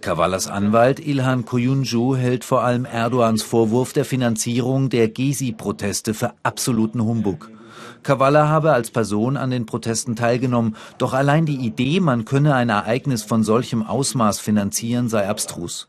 Kavalas 0.00 0.46
Anwalt 0.46 1.00
Ilhan 1.00 1.44
Koyuncu 1.44 2.16
hält 2.16 2.44
vor 2.44 2.62
allem 2.62 2.84
Erdogans 2.84 3.42
Vorwurf 3.42 3.92
der 3.92 4.04
Finanzierung 4.04 4.88
der 4.88 5.08
Gezi-Proteste 5.08 6.14
für 6.14 6.34
absoluten 6.42 7.02
Humbug. 7.02 7.50
Kavala 8.02 8.46
habe 8.48 8.72
als 8.72 8.92
Person 8.92 9.36
an 9.36 9.50
den 9.50 9.66
Protesten 9.66 10.14
teilgenommen, 10.14 10.76
doch 10.98 11.12
allein 11.12 11.44
die 11.44 11.56
Idee, 11.56 11.98
man 11.98 12.24
könne 12.24 12.54
ein 12.54 12.68
Ereignis 12.68 13.24
von 13.24 13.42
solchem 13.42 13.82
Ausmaß 13.82 14.38
finanzieren, 14.38 15.08
sei 15.08 15.28
abstrus. 15.28 15.88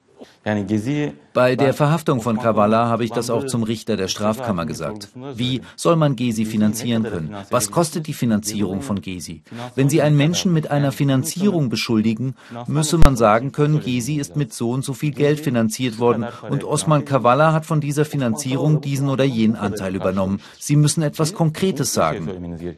Bei 1.34 1.56
der 1.56 1.73
Verhaftung 1.73 2.21
von 2.21 2.38
Kavala 2.38 2.88
habe 2.88 3.03
ich 3.03 3.12
das 3.12 3.30
auch 3.30 3.45
zum 3.45 3.63
Richter 3.63 3.97
der 3.97 4.08
Strafkammer 4.08 4.65
gesagt. 4.65 5.10
Wie 5.36 5.62
soll 5.75 5.95
man 5.95 6.15
Gezi 6.15 6.45
finanzieren 6.45 7.03
können? 7.03 7.36
Was 7.49 7.71
kostet 7.71 8.08
die 8.08 8.13
Finanzierung 8.13 8.82
von 8.82 9.01
Gezi? 9.01 9.41
Wenn 9.75 9.89
Sie 9.89 10.01
einen 10.01 10.17
Menschen 10.17 10.53
mit 10.53 10.71
einer 10.71 10.91
Finanzierung 10.91 11.69
beschuldigen, 11.69 12.36
müsse 12.67 12.97
man 12.97 13.15
sagen 13.15 13.51
können, 13.51 13.82
Gezi 13.82 14.15
ist 14.15 14.36
mit 14.36 14.53
so 14.53 14.71
und 14.71 14.84
so 14.84 14.93
viel 14.93 15.12
Geld 15.12 15.39
finanziert 15.39 15.99
worden 15.99 16.25
und 16.49 16.63
Osman 16.63 17.06
Kavala 17.06 17.53
hat 17.53 17.65
von 17.65 17.82
dieser 17.82 18.06
Finanzierung 18.06 18.82
diesen 18.82 19.10
oder 19.10 19.23
jenen 19.23 19.56
Anteil 19.56 19.95
übernommen. 19.95 20.39
Sie 20.60 20.75
müssen 20.75 21.03
etwas 21.03 21.34
Konkretes 21.34 21.93
sagen. 21.93 22.75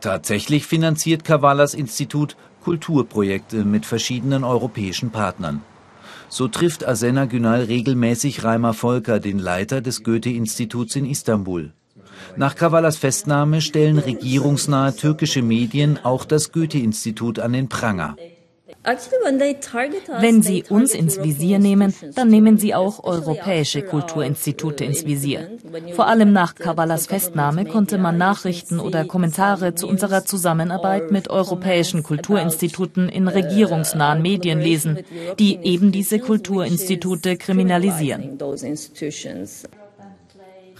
Tatsächlich 0.00 0.66
finanziert 0.66 1.24
Kavalas 1.24 1.74
Institut 1.74 2.36
Kulturprojekte 2.62 3.64
mit 3.64 3.86
verschiedenen 3.86 4.44
europäischen 4.44 5.10
Partnern. 5.10 5.62
So 6.28 6.48
trifft 6.48 6.86
Asena 6.86 7.24
Günal 7.24 7.64
regelmäßig 7.64 8.44
Reimer 8.44 8.74
Volker, 8.74 9.18
den 9.18 9.38
Leiter 9.38 9.80
des 9.80 10.02
Goethe-Instituts 10.02 10.96
in 10.96 11.06
Istanbul. 11.06 11.72
Nach 12.36 12.54
Kavalas 12.54 12.96
Festnahme 12.96 13.60
stellen 13.60 13.98
regierungsnahe 13.98 14.94
türkische 14.94 15.42
Medien 15.42 15.98
auch 16.02 16.24
das 16.24 16.52
Goethe-Institut 16.52 17.38
an 17.38 17.52
den 17.52 17.68
Pranger. 17.68 18.16
Wenn 20.20 20.42
Sie 20.42 20.64
uns 20.68 20.94
ins 20.94 21.22
Visier 21.22 21.58
nehmen, 21.58 21.94
dann 22.14 22.28
nehmen 22.28 22.58
Sie 22.58 22.74
auch 22.74 23.02
europäische 23.02 23.82
Kulturinstitute 23.82 24.84
ins 24.84 25.06
Visier. 25.06 25.50
Vor 25.94 26.06
allem 26.06 26.32
nach 26.32 26.54
Kavalas 26.54 27.06
Festnahme 27.06 27.64
konnte 27.64 27.96
man 27.96 28.18
Nachrichten 28.18 28.78
oder 28.78 29.04
Kommentare 29.04 29.74
zu 29.74 29.88
unserer 29.88 30.24
Zusammenarbeit 30.24 31.10
mit 31.10 31.30
europäischen 31.30 32.02
Kulturinstituten 32.02 33.08
in 33.08 33.28
regierungsnahen 33.28 34.20
Medien 34.20 34.60
lesen, 34.60 34.98
die 35.38 35.58
eben 35.62 35.90
diese 35.90 36.18
Kulturinstitute 36.18 37.36
kriminalisieren. 37.36 38.38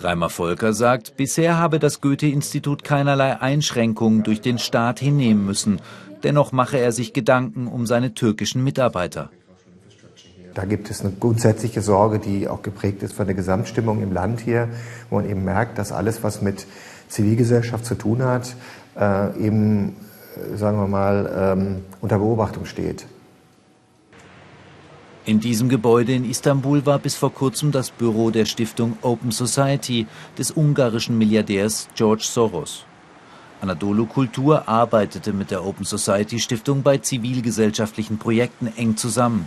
Reimer 0.01 0.31
Volker 0.31 0.75
sagt, 0.75 1.17
bisher 1.17 1.59
habe 1.59 1.81
das 1.81 2.01
Goethe-Institut 2.01 2.85
keinerlei 2.85 3.41
Einschränkungen 3.41 4.23
durch 4.23 4.41
den 4.41 4.59
Staat 4.59 5.01
hinnehmen 5.01 5.45
müssen. 5.45 5.81
Dennoch 6.23 6.53
mache 6.53 6.79
er 6.79 6.93
sich 6.93 7.13
Gedanken 7.13 7.67
um 7.67 7.87
seine 7.87 8.15
türkischen 8.15 8.65
Mitarbeiter. 8.65 9.31
da 10.55 10.65
gibt 10.65 10.91
es 10.91 11.03
eine 11.03 11.13
grundsätzliche 11.13 11.83
Sorge, 11.83 12.19
die 12.19 12.49
auch 12.49 12.63
geprägt 12.63 13.05
ist 13.05 13.13
von 13.13 13.27
der 13.27 13.37
Gesamtstimmung 13.37 14.03
im 14.03 14.13
Land 14.13 14.41
hier, 14.41 14.69
wo 15.09 15.17
man 15.17 15.31
eben 15.31 15.45
merkt, 15.45 15.79
dass 15.79 15.93
alles, 15.93 16.25
was 16.25 16.43
mit 16.43 16.67
Zivilgesellschaft 17.09 17.85
zu 17.85 17.95
tun 17.95 18.25
hat, 18.25 18.57
äh, 18.99 19.39
eben, 19.39 19.95
äh, 20.35 20.57
sagen 20.57 20.79
wir 20.79 20.89
mal, 20.89 21.31
ähm, 21.57 21.85
unter 22.01 22.19
Beobachtung 22.19 22.65
steht. 22.65 23.07
In 25.25 25.39
diesem 25.39 25.69
Gebäude 25.69 26.13
in 26.15 26.29
Istanbul 26.29 26.85
war 26.87 26.99
bis 26.99 27.15
vor 27.15 27.33
kurzem 27.33 27.71
das 27.71 27.91
Büro 27.91 28.31
der 28.31 28.47
Stiftung 28.47 28.97
Open 29.03 29.31
Society 29.31 30.09
des 30.39 30.51
ungarischen 30.51 31.19
Milliardärs 31.19 31.87
George 31.95 32.25
Soros. 32.25 32.88
Anadolu 33.61 34.07
Kultur 34.07 34.69
arbeitete 34.69 35.33
mit 35.33 35.51
der 35.51 35.65
Open 35.65 35.85
Society 35.85 36.39
Stiftung 36.39 36.83
bei 36.83 36.99
zivilgesellschaftlichen 36.99 38.19
Projekten 38.19 38.69
eng 38.77 38.97
zusammen. 38.97 39.47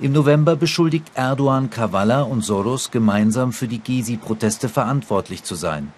Im 0.00 0.12
November 0.12 0.56
beschuldigt 0.56 1.12
Erdogan 1.14 1.70
Kavala 1.70 2.22
und 2.22 2.42
Soros 2.42 2.90
gemeinsam 2.90 3.52
für 3.52 3.68
die 3.68 3.78
Gezi-Proteste 3.78 4.68
verantwortlich 4.68 5.44
zu 5.44 5.54
sein. 5.54 5.92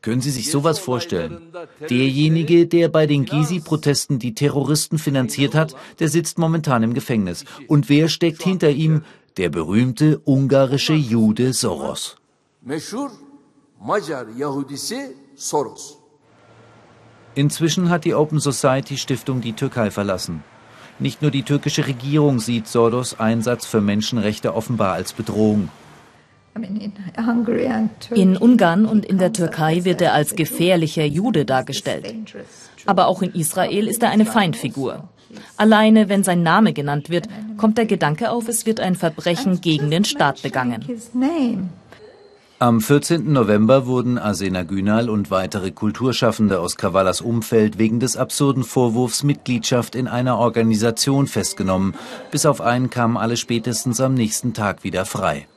Können 0.00 0.20
Sie 0.20 0.30
sich 0.30 0.50
sowas 0.50 0.78
vorstellen? 0.78 1.52
Derjenige, 1.88 2.66
der 2.66 2.88
bei 2.88 3.06
den 3.06 3.24
Gezi-Protesten 3.24 4.18
die 4.18 4.34
Terroristen 4.34 4.98
finanziert 4.98 5.54
hat, 5.54 5.74
der 5.98 6.08
sitzt 6.08 6.38
momentan 6.38 6.82
im 6.82 6.92
Gefängnis. 6.92 7.44
Und 7.68 7.88
wer 7.88 8.08
steckt 8.08 8.42
hinter 8.42 8.70
ihm? 8.70 9.02
Der 9.36 9.48
berühmte 9.48 10.20
ungarische 10.24 10.94
Jude 10.94 11.52
Soros. 11.52 12.16
Inzwischen 17.34 17.90
hat 17.90 18.06
die 18.06 18.14
Open 18.14 18.40
Society 18.40 18.96
Stiftung 18.96 19.42
die 19.42 19.52
Türkei 19.52 19.90
verlassen. 19.90 20.42
Nicht 20.98 21.20
nur 21.20 21.30
die 21.30 21.42
türkische 21.42 21.86
Regierung 21.86 22.38
sieht 22.38 22.66
Soros 22.66 23.20
Einsatz 23.20 23.66
für 23.66 23.82
Menschenrechte 23.82 24.54
offenbar 24.54 24.94
als 24.94 25.12
Bedrohung. 25.12 25.68
In 28.14 28.36
Ungarn 28.38 28.86
und 28.86 29.04
in 29.04 29.18
der 29.18 29.34
Türkei 29.34 29.84
wird 29.84 30.00
er 30.00 30.14
als 30.14 30.34
gefährlicher 30.34 31.04
Jude 31.04 31.44
dargestellt. 31.44 32.14
Aber 32.86 33.06
auch 33.08 33.20
in 33.20 33.34
Israel 33.34 33.86
ist 33.88 34.02
er 34.02 34.08
eine 34.08 34.24
Feindfigur. 34.24 35.08
Alleine, 35.56 36.08
wenn 36.08 36.22
sein 36.22 36.42
Name 36.42 36.72
genannt 36.72 37.10
wird, 37.10 37.28
kommt 37.58 37.76
der 37.76 37.86
Gedanke 37.86 38.30
auf, 38.30 38.48
es 38.48 38.64
wird 38.66 38.80
ein 38.80 38.94
Verbrechen 38.94 39.60
gegen 39.60 39.90
den 39.90 40.04
Staat 40.04 40.42
begangen. 40.42 40.84
Am 42.60 42.80
14. 42.80 43.32
November 43.32 43.84
wurden 43.86 44.16
Asena 44.16 44.62
Günal 44.62 45.10
und 45.10 45.32
weitere 45.32 45.72
Kulturschaffende 45.72 46.60
aus 46.60 46.76
Kavallas 46.76 47.20
Umfeld 47.20 47.78
wegen 47.78 47.98
des 47.98 48.16
absurden 48.16 48.62
Vorwurfs 48.62 49.24
Mitgliedschaft 49.24 49.96
in 49.96 50.06
einer 50.06 50.38
Organisation 50.38 51.26
festgenommen. 51.26 51.96
Bis 52.30 52.46
auf 52.46 52.60
einen 52.60 52.90
kamen 52.90 53.16
alle 53.16 53.36
spätestens 53.36 54.00
am 54.00 54.14
nächsten 54.14 54.54
Tag 54.54 54.84
wieder 54.84 55.04
frei. 55.04 55.48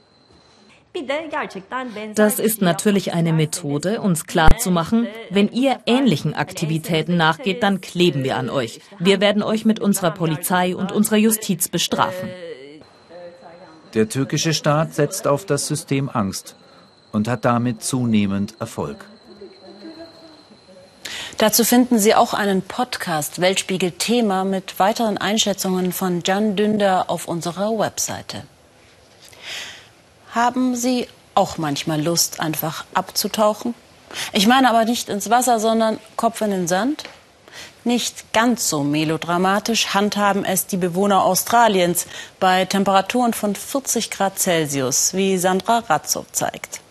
Das 2.15 2.39
ist 2.39 2.63
natürlich 2.63 3.13
eine 3.13 3.31
Methode, 3.31 4.01
uns 4.01 4.25
klarzumachen, 4.25 5.07
wenn 5.29 5.49
ihr 5.49 5.77
ähnlichen 5.85 6.33
Aktivitäten 6.33 7.15
nachgeht, 7.15 7.61
dann 7.61 7.79
kleben 7.79 8.23
wir 8.23 8.37
an 8.37 8.49
euch. 8.49 8.81
Wir 8.97 9.21
werden 9.21 9.43
euch 9.43 9.65
mit 9.65 9.79
unserer 9.79 10.09
Polizei 10.09 10.75
und 10.75 10.91
unserer 10.91 11.17
Justiz 11.17 11.67
bestrafen. 11.67 12.29
Der 13.93 14.09
türkische 14.09 14.55
Staat 14.55 14.95
setzt 14.95 15.27
auf 15.27 15.45
das 15.45 15.67
System 15.67 16.09
Angst 16.11 16.55
und 17.17 17.27
hat 17.27 17.45
damit 17.45 17.83
zunehmend 17.83 18.53
Erfolg. 18.59 19.03
Dazu 21.39 21.63
finden 21.63 21.97
Sie 21.99 22.13
auch 22.13 22.33
einen 22.33 22.61
Podcast 22.61 23.41
Weltspiegel 23.41 23.91
Thema 23.91 24.43
mit 24.43 24.79
weiteren 24.79 25.17
Einschätzungen 25.17 25.91
von 25.93 26.21
Jan 26.23 26.55
Dünder 26.55 27.09
auf 27.09 27.27
unserer 27.27 27.77
Webseite. 27.77 28.43
Haben 30.33 30.75
Sie 30.75 31.07
auch 31.33 31.57
manchmal 31.57 32.01
Lust, 32.01 32.39
einfach 32.39 32.85
abzutauchen? 32.93 33.73
Ich 34.31 34.45
meine 34.47 34.69
aber 34.69 34.85
nicht 34.85 35.09
ins 35.09 35.29
Wasser, 35.29 35.59
sondern 35.59 35.99
Kopf 36.15 36.41
in 36.41 36.51
den 36.51 36.67
Sand? 36.67 37.03
Nicht 37.83 38.31
ganz 38.31 38.69
so 38.69 38.83
melodramatisch 38.83 39.95
handhaben 39.95 40.45
es 40.45 40.67
die 40.67 40.77
Bewohner 40.77 41.23
Australiens 41.23 42.05
bei 42.39 42.65
Temperaturen 42.65 43.33
von 43.33 43.55
40 43.55 44.11
Grad 44.11 44.37
Celsius, 44.37 45.13
wie 45.15 45.37
Sandra 45.37 45.79
Razzo 45.79 46.25
zeigt. 46.31 46.81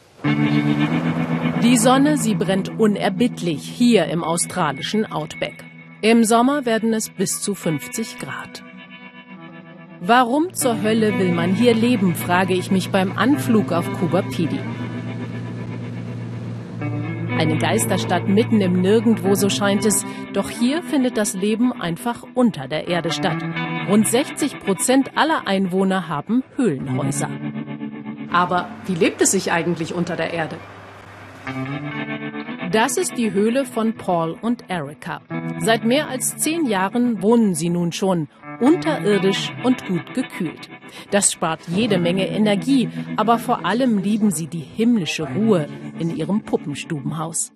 Die 1.63 1.77
Sonne, 1.77 2.17
sie 2.19 2.35
brennt 2.35 2.69
unerbittlich 2.79 3.63
hier 3.63 4.07
im 4.07 4.23
australischen 4.25 5.05
Outback. 5.05 5.65
Im 6.03 6.25
Sommer 6.25 6.67
werden 6.67 6.93
es 6.93 7.09
bis 7.11 7.41
zu 7.41 7.55
50 7.55 8.19
Grad. 8.19 8.63
Warum 10.01 10.53
zur 10.53 10.83
Hölle 10.83 11.19
will 11.19 11.33
man 11.33 11.55
hier 11.55 11.75
leben, 11.75 12.15
frage 12.15 12.55
ich 12.55 12.71
mich 12.71 12.91
beim 12.91 13.17
Anflug 13.17 13.73
auf 13.73 13.91
Kuba 13.99 14.23
Pidi. 14.23 14.61
Eine 17.39 17.59
Geisterstadt 17.59 18.29
mitten 18.29 18.61
im 18.61 18.81
Nirgendwo, 18.81 19.35
so 19.35 19.51
scheint 19.51 19.85
es. 19.85 20.07
Doch 20.33 20.49
hier 20.49 20.83
findet 20.83 21.17
das 21.17 21.35
Leben 21.35 21.73
einfach 21.73 22.25
unter 22.35 22.67
der 22.67 22.89
Erde 22.89 23.11
statt. 23.11 23.43
Rund 23.89 24.07
60 24.07 24.61
Prozent 24.61 25.17
aller 25.17 25.47
Einwohner 25.47 26.09
haben 26.09 26.43
Höhlenhäuser. 26.57 27.29
Aber 28.33 28.69
wie 28.87 28.95
lebt 28.95 29.21
es 29.21 29.33
sich 29.33 29.53
eigentlich 29.53 29.95
unter 29.95 30.17
der 30.17 30.33
Erde? 30.33 30.57
Das 32.73 32.97
ist 32.97 33.17
die 33.17 33.33
Höhle 33.33 33.65
von 33.65 33.95
Paul 33.95 34.37
und 34.41 34.65
Erika. 34.69 35.21
Seit 35.61 35.85
mehr 35.85 36.09
als 36.09 36.37
zehn 36.37 36.67
Jahren 36.67 37.23
wohnen 37.23 37.55
sie 37.55 37.69
nun 37.69 37.93
schon 37.93 38.29
unterirdisch 38.61 39.53
und 39.63 39.87
gut 39.87 40.15
gekühlt. 40.15 40.69
Das 41.11 41.33
spart 41.33 41.61
jede 41.69 41.99
Menge 41.99 42.27
Energie, 42.29 42.89
aber 43.17 43.39
vor 43.39 43.65
allem 43.65 43.99
lieben 43.99 44.31
sie 44.31 44.47
die 44.47 44.61
himmlische 44.61 45.25
Ruhe 45.25 45.69
in 45.99 46.17
ihrem 46.17 46.43
Puppenstubenhaus. 46.43 47.53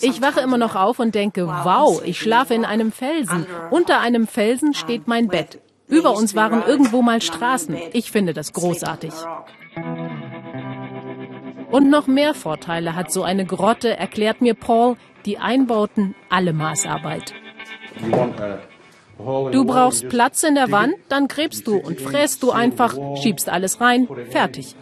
Ich 0.00 0.22
wache 0.22 0.40
immer 0.40 0.58
noch 0.58 0.74
auf 0.74 0.98
und 0.98 1.14
denke, 1.14 1.46
wow, 1.46 2.02
ich 2.04 2.18
schlafe 2.18 2.54
in 2.54 2.64
einem 2.64 2.92
Felsen. 2.92 3.46
Unter 3.70 4.00
einem 4.00 4.26
Felsen 4.26 4.74
steht 4.74 5.06
mein 5.06 5.28
Bett. 5.28 5.60
Über 5.92 6.12
uns 6.12 6.34
waren 6.34 6.62
irgendwo 6.66 7.02
mal 7.02 7.20
Straßen. 7.20 7.76
Ich 7.92 8.10
finde 8.10 8.32
das 8.32 8.54
großartig. 8.54 9.12
Und 11.70 11.90
noch 11.90 12.06
mehr 12.06 12.32
Vorteile 12.32 12.96
hat 12.96 13.12
so 13.12 13.22
eine 13.22 13.44
Grotte, 13.44 13.94
erklärt 13.96 14.40
mir 14.40 14.54
Paul, 14.54 14.96
die 15.26 15.38
Einbauten 15.38 16.14
alle 16.30 16.54
Maßarbeit. 16.54 17.34
Du 19.52 19.64
brauchst 19.66 20.08
Platz 20.08 20.42
in 20.42 20.54
der 20.54 20.70
Wand, 20.70 20.94
dann 21.10 21.28
gräbst 21.28 21.66
du 21.66 21.76
und 21.76 22.00
fräst 22.00 22.42
du 22.42 22.52
einfach, 22.52 22.96
schiebst 23.22 23.50
alles 23.50 23.82
rein, 23.82 24.08
fertig. 24.30 24.74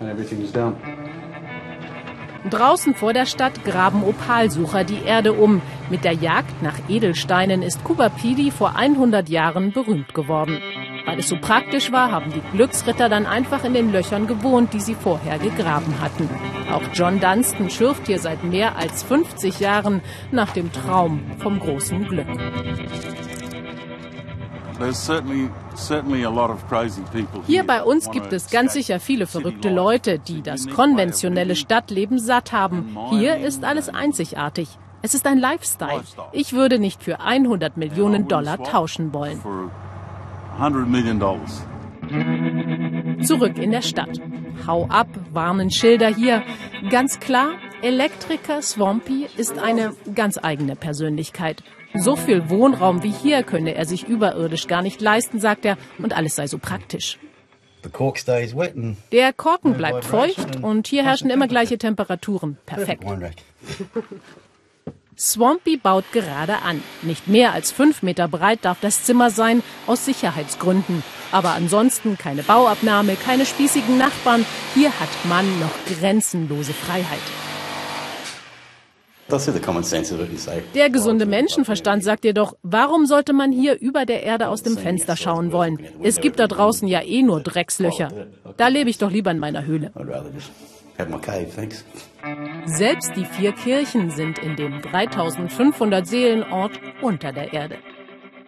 Draußen 2.49 2.95
vor 2.95 3.13
der 3.13 3.27
Stadt 3.27 3.65
graben 3.65 4.03
Opalsucher 4.05 4.85
die 4.85 5.03
Erde 5.05 5.33
um. 5.33 5.61
Mit 5.91 6.05
der 6.05 6.15
Jagd 6.15 6.63
nach 6.63 6.79
Edelsteinen 6.89 7.63
ist 7.63 7.85
Kubapidi 7.85 8.51
vor 8.51 8.77
100 8.77 9.29
Jahren 9.29 9.73
berühmt 9.73 10.15
geworden. 10.15 10.59
Weil 11.07 11.19
es 11.19 11.29
so 11.29 11.37
praktisch 11.41 11.93
war, 11.93 12.11
haben 12.11 12.33
die 12.33 12.43
Glücksritter 12.57 13.09
dann 13.09 13.27
einfach 13.27 13.65
in 13.65 13.75
den 13.75 13.93
Löchern 13.93 14.27
gewohnt, 14.27 14.73
die 14.73 14.81
sie 14.81 14.95
vorher 14.95 15.39
gegraben 15.39 16.01
hatten. 16.01 16.29
Auch 16.73 16.83
John 16.93 17.21
Dunstan 17.21 17.71
schürft 17.71 18.07
hier 18.07 18.19
seit 18.19 18.45
mehr 18.45 18.77
als 18.77 19.03
50 19.03 19.61
Jahren 19.61 20.03
nach 20.31 20.53
dem 20.53 20.73
Traum 20.73 21.23
vom 21.39 21.59
großen 21.59 22.05
Glück. 22.07 22.27
Hier 27.47 27.67
bei 27.67 27.83
uns 27.83 28.11
gibt 28.11 28.33
es 28.33 28.51
ganz 28.51 28.73
sicher 28.73 28.99
viele 28.99 29.27
verrückte 29.27 29.69
Leute, 29.69 30.19
die 30.19 30.41
das 30.41 30.69
konventionelle 30.69 31.55
Stadtleben 31.55 32.19
satt 32.19 32.53
haben. 32.53 32.97
Hier 33.11 33.37
ist 33.37 33.63
alles 33.65 33.91
einzigartig. 33.91 34.69
Es 35.03 35.15
ist 35.15 35.27
ein 35.27 35.39
Lifestyle. 35.39 36.03
Ich 36.33 36.53
würde 36.53 36.79
nicht 36.79 37.03
für 37.03 37.21
100 37.21 37.77
Millionen 37.77 38.29
Dollar 38.29 38.63
tauschen 38.63 39.13
wollen. 39.13 39.41
Zurück 43.23 43.59
in 43.59 43.71
der 43.71 43.83
Stadt. 43.83 44.21
Hau 44.67 44.87
ab, 44.89 45.09
warnen 45.33 45.71
Schilder 45.71 46.09
hier. 46.09 46.43
Ganz 46.91 47.21
klar, 47.21 47.51
Elektriker 47.83 48.63
Swampy 48.63 49.27
ist 49.37 49.59
eine 49.59 49.95
ganz 50.15 50.39
eigene 50.43 50.77
Persönlichkeit. 50.77 51.63
So 51.95 52.17
viel 52.17 52.51
Wohnraum 52.51 53.03
wie 53.03 53.11
hier 53.11 53.43
könne 53.43 53.75
er 53.75 53.85
sich 53.85 54.07
überirdisch 54.07 54.67
gar 54.67 54.83
nicht 54.83 55.01
leisten, 55.01 55.41
sagt 55.41 55.65
er, 55.65 55.77
und 55.99 56.17
alles 56.17 56.37
sei 56.37 56.47
so 56.47 56.59
praktisch. 56.59 57.19
Der 59.13 59.33
Korken 59.33 59.75
bleibt 59.75 60.05
feucht 60.05 60.63
und 60.63 60.87
hier 60.87 61.05
herrschen 61.05 61.31
immer 61.31 61.49
gleiche 61.49 61.79
Temperaturen. 61.79 62.59
Perfekt. 62.67 63.05
Swampy 65.21 65.77
baut 65.77 66.07
gerade 66.13 66.63
an. 66.63 66.83
Nicht 67.03 67.29
mehr 67.29 67.53
als 67.53 67.71
fünf 67.71 68.03
Meter 68.03 68.27
breit 68.27 68.61
darf 68.63 68.79
das 68.81 69.05
Zimmer 69.05 69.29
sein, 69.31 69.63
aus 69.87 70.07
Sicherheitsgründen. 70.07 71.03
Aber 71.31 71.51
ansonsten 71.51 72.17
keine 72.17 72.43
Bauabnahme, 72.43 73.17
keine 73.17 73.45
spießigen 73.45 73.99
Nachbarn. 73.99 74.47
Hier 74.75 74.89
hat 74.99 75.11
man 75.29 75.45
noch 75.61 75.99
grenzenlose 75.99 76.73
Freiheit. 76.73 77.21
Der 80.75 80.89
gesunde 80.89 81.27
Menschenverstand 81.27 82.03
sagt 82.03 82.25
dir 82.25 82.33
doch, 82.33 82.57
warum 82.63 83.05
sollte 83.05 83.35
man 83.35 83.53
hier 83.53 83.79
über 83.79 84.07
der 84.07 84.23
Erde 84.23 84.49
aus 84.49 84.63
dem 84.63 84.79
Fenster 84.79 85.17
schauen 85.17 85.53
wollen? 85.53 85.79
Es 86.03 86.21
gibt 86.23 86.39
da 86.39 86.47
draußen 86.47 86.89
ja 86.89 87.03
eh 87.03 87.23
nur 87.23 87.43
Dreckslöcher. 87.43 88.11
Da 88.57 88.69
lebe 88.69 88.89
ich 88.89 88.97
doch 88.97 89.11
lieber 89.11 89.31
in 89.31 89.39
meiner 89.39 89.67
Höhle. 89.67 89.93
Selbst 92.67 93.17
die 93.17 93.25
vier 93.25 93.53
Kirchen 93.53 94.11
sind 94.11 94.39
in 94.39 94.57
dem 94.57 94.81
3500 94.83 96.07
Seelenort 96.07 96.73
unter 97.01 97.33
der 97.33 97.53
Erde. 97.53 97.79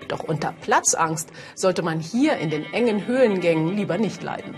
Doch 0.09 0.25
unter 0.25 0.53
Platzangst 0.61 1.33
sollte 1.55 1.83
man 1.83 2.01
hier 2.01 2.37
in 2.37 2.51
den 2.51 2.65
engen 2.73 3.07
Höhlengängen 3.07 3.77
lieber 3.77 3.99
nicht 3.99 4.23
leiden. 4.23 4.55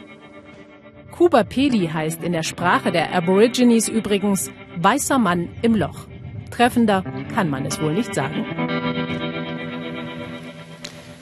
Kuba 1.13 1.45
Pedi 1.45 1.87
heißt 1.87 2.25
in 2.25 2.33
der 2.33 2.43
Sprache 2.43 2.91
der 2.91 3.15
Aborigines 3.15 3.89
übrigens 3.89 4.51
weißer 4.77 5.19
Mann 5.19 5.49
im 5.63 5.77
Loch. 5.77 6.09
Treffender 6.51 7.05
kann 7.35 7.49
man 7.51 7.67
es 7.67 7.81
wohl 7.81 7.93
nicht 7.95 8.15
sagen. 8.15 8.45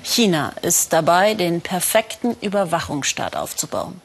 China 0.03 0.53
ist 0.63 0.93
dabei, 0.93 1.35
den 1.35 1.61
perfekten 1.61 2.37
Überwachungsstaat 2.41 3.37
aufzubauen. 3.37 4.01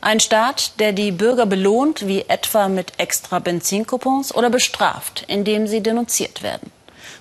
Ein 0.00 0.20
Staat, 0.20 0.78
der 0.78 0.92
die 0.92 1.12
Bürger 1.12 1.46
belohnt, 1.46 2.06
wie 2.06 2.22
etwa 2.22 2.68
mit 2.68 2.92
extra 2.98 3.38
Benzincoupons 3.38 4.34
oder 4.34 4.50
bestraft, 4.50 5.24
indem 5.28 5.66
sie 5.66 5.82
denunziert 5.82 6.42
werden. 6.42 6.70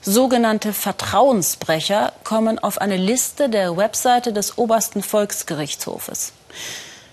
Sogenannte 0.01 0.73
Vertrauensbrecher 0.73 2.13
kommen 2.23 2.59
auf 2.59 2.79
eine 2.79 2.97
Liste 2.97 3.49
der 3.49 3.77
Webseite 3.77 4.31
des 4.31 4.57
obersten 4.57 5.01
Volksgerichtshofes. 5.01 6.33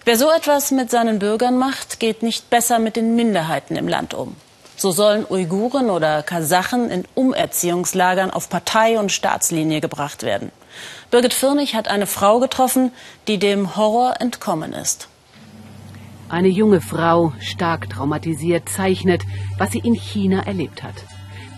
Wer 0.04 0.18
so 0.18 0.30
etwas 0.30 0.70
mit 0.70 0.90
seinen 0.90 1.18
Bürgern 1.18 1.56
macht, 1.56 1.98
geht 1.98 2.22
nicht 2.22 2.50
besser 2.50 2.78
mit 2.78 2.96
den 2.96 3.16
Minderheiten 3.16 3.76
im 3.76 3.88
Land 3.88 4.12
um. 4.12 4.36
So 4.76 4.90
sollen 4.90 5.24
Uiguren 5.28 5.88
oder 5.88 6.22
Kasachen 6.22 6.90
in 6.90 7.04
Umerziehungslagern 7.14 8.30
auf 8.30 8.48
Partei- 8.50 8.98
und 8.98 9.12
Staatslinie 9.12 9.80
gebracht 9.80 10.22
werden. 10.22 10.50
Birgit 11.10 11.32
Firnig 11.32 11.74
hat 11.74 11.88
eine 11.88 12.06
Frau 12.06 12.38
getroffen, 12.40 12.92
die 13.28 13.38
dem 13.38 13.76
Horror 13.76 14.20
entkommen 14.20 14.72
ist. 14.72 15.08
Eine 16.28 16.48
junge 16.48 16.80
Frau, 16.80 17.32
stark 17.38 17.90
traumatisiert, 17.90 18.68
zeichnet, 18.68 19.24
was 19.58 19.72
sie 19.72 19.80
in 19.80 19.94
China 19.94 20.40
erlebt 20.40 20.82
hat. 20.82 21.04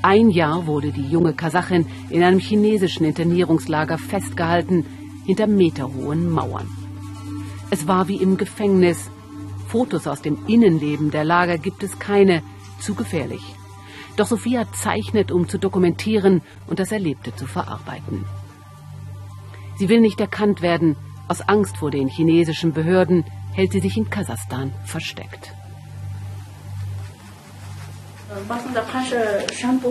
Ein 0.02 0.30
Jahr 0.30 0.66
wurde 0.66 0.92
die 0.92 1.06
junge 1.06 1.32
Kasachin 1.32 1.86
in 2.10 2.22
einem 2.22 2.38
chinesischen 2.38 3.04
Internierungslager 3.04 3.98
festgehalten, 3.98 4.84
hinter 5.24 5.46
meterhohen 5.46 6.30
Mauern. 6.30 6.68
Es 7.70 7.88
war 7.88 8.08
wie 8.08 8.16
im 8.16 8.36
Gefängnis. 8.36 9.10
Fotos 9.68 10.06
aus 10.06 10.22
dem 10.22 10.38
Innenleben 10.46 11.10
der 11.10 11.24
Lager 11.24 11.58
gibt 11.58 11.82
es 11.82 11.98
keine, 11.98 12.42
zu 12.78 12.94
gefährlich. 12.94 13.42
Doch 14.16 14.26
Sophia 14.26 14.70
zeichnet, 14.72 15.32
um 15.32 15.48
zu 15.48 15.58
dokumentieren 15.58 16.42
und 16.66 16.78
das 16.78 16.92
Erlebte 16.92 17.34
zu 17.34 17.46
verarbeiten. 17.46 18.24
Sie 19.78 19.88
will 19.88 20.00
nicht 20.00 20.20
erkannt 20.20 20.62
werden, 20.62 20.96
aus 21.28 21.42
Angst 21.42 21.78
vor 21.78 21.90
den 21.90 22.08
chinesischen 22.08 22.72
Behörden, 22.72 23.24
hält 23.56 23.72
sie 23.72 23.80
sich 23.80 23.96
in 23.96 24.08
Kasachstan 24.10 24.72
versteckt. 24.84 25.52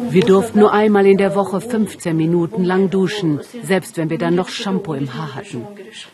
Wir 0.10 0.26
durften 0.26 0.60
nur 0.60 0.72
einmal 0.74 1.06
in 1.08 1.18
der 1.18 1.36
Woche 1.36 1.62
15 1.62 2.16
Minuten 2.16 2.64
lang 2.64 2.90
duschen, 2.90 3.40
selbst 3.64 3.98
wenn 3.98 4.10
wir 4.10 4.18
dann 4.18 4.36
noch 4.36 4.50
Shampoo 4.50 4.94
im 4.94 5.14
Haar 5.16 5.36
hatten. 5.36 5.66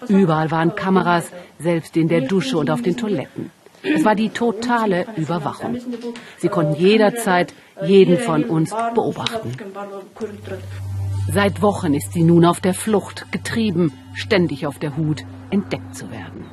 Überall 0.08 0.50
waren 0.50 0.76
Kameras, 0.76 1.32
selbst 1.60 1.98
in 1.98 2.08
der 2.08 2.22
Dusche 2.22 2.58
und 2.58 2.70
auf 2.70 2.82
den 2.82 2.96
Toiletten. 2.96 3.52
Es 3.84 4.06
war 4.06 4.16
die 4.16 4.30
totale 4.30 5.08
Überwachung. 5.18 5.78
Sie 6.38 6.50
konnten 6.50 6.76
jederzeit 6.76 7.54
jeden 7.84 8.18
von 8.18 8.44
uns 8.44 8.70
beobachten. 8.94 9.52
Seit 11.34 11.62
Wochen 11.62 11.94
ist 11.94 12.14
sie 12.14 12.24
nun 12.24 12.46
auf 12.46 12.62
der 12.62 12.76
Flucht, 12.76 13.32
getrieben, 13.32 13.92
ständig 14.14 14.68
auf 14.68 14.78
der 14.80 14.96
Hut, 14.96 15.24
entdeckt 15.50 15.96
zu 15.96 16.12
werden. 16.12 16.46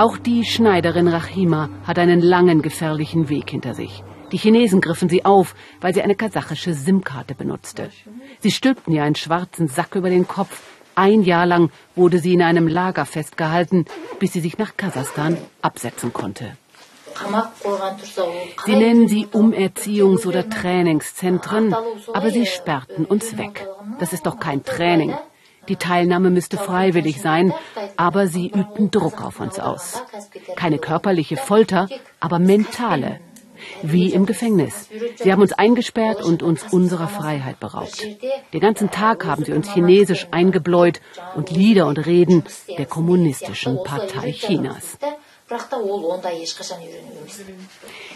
Auch 0.00 0.16
die 0.16 0.46
Schneiderin 0.46 1.08
Rachima 1.08 1.68
hat 1.86 1.98
einen 1.98 2.22
langen, 2.22 2.62
gefährlichen 2.62 3.28
Weg 3.28 3.50
hinter 3.50 3.74
sich. 3.74 4.02
Die 4.32 4.38
Chinesen 4.38 4.80
griffen 4.80 5.10
sie 5.10 5.26
auf, 5.26 5.54
weil 5.82 5.92
sie 5.92 6.00
eine 6.00 6.14
kasachische 6.14 6.72
SIM-Karte 6.72 7.34
benutzte. 7.34 7.90
Sie 8.38 8.50
stülpten 8.50 8.94
ihr 8.94 9.02
einen 9.04 9.14
schwarzen 9.14 9.68
Sack 9.68 9.96
über 9.96 10.08
den 10.08 10.26
Kopf. 10.26 10.62
Ein 10.94 11.20
Jahr 11.22 11.44
lang 11.44 11.70
wurde 11.96 12.18
sie 12.18 12.32
in 12.32 12.40
einem 12.40 12.66
Lager 12.66 13.04
festgehalten, 13.04 13.84
bis 14.18 14.32
sie 14.32 14.40
sich 14.40 14.56
nach 14.56 14.74
Kasachstan 14.78 15.36
absetzen 15.60 16.14
konnte. 16.14 16.56
Sie 18.64 18.76
nennen 18.76 19.06
sie 19.06 19.26
Umerziehungs- 19.26 20.26
oder 20.26 20.48
Trainingszentren, 20.48 21.74
aber 22.14 22.30
sie 22.30 22.46
sperrten 22.46 23.04
uns 23.04 23.36
weg. 23.36 23.68
Das 23.98 24.14
ist 24.14 24.24
doch 24.24 24.38
kein 24.38 24.64
Training. 24.64 25.12
Die 25.70 25.76
Teilnahme 25.76 26.30
müsste 26.30 26.56
freiwillig 26.56 27.22
sein, 27.22 27.54
aber 27.96 28.26
sie 28.26 28.48
übten 28.48 28.90
Druck 28.90 29.22
auf 29.24 29.38
uns 29.38 29.60
aus. 29.60 30.02
Keine 30.56 30.78
körperliche 30.78 31.36
Folter, 31.36 31.88
aber 32.18 32.40
mentale. 32.40 33.20
Wie 33.82 34.12
im 34.12 34.26
Gefängnis. 34.26 34.88
Sie 35.16 35.30
haben 35.30 35.42
uns 35.42 35.52
eingesperrt 35.52 36.24
und 36.24 36.42
uns 36.42 36.64
unserer 36.72 37.06
Freiheit 37.06 37.60
beraubt. 37.60 38.02
Den 38.52 38.60
ganzen 38.60 38.90
Tag 38.90 39.24
haben 39.24 39.44
sie 39.44 39.52
uns 39.52 39.72
Chinesisch 39.72 40.26
eingebläut 40.32 41.00
und 41.36 41.50
Lieder 41.52 41.86
und 41.86 42.04
Reden 42.04 42.42
der 42.76 42.86
kommunistischen 42.86 43.78
Partei 43.84 44.32
Chinas. 44.32 44.98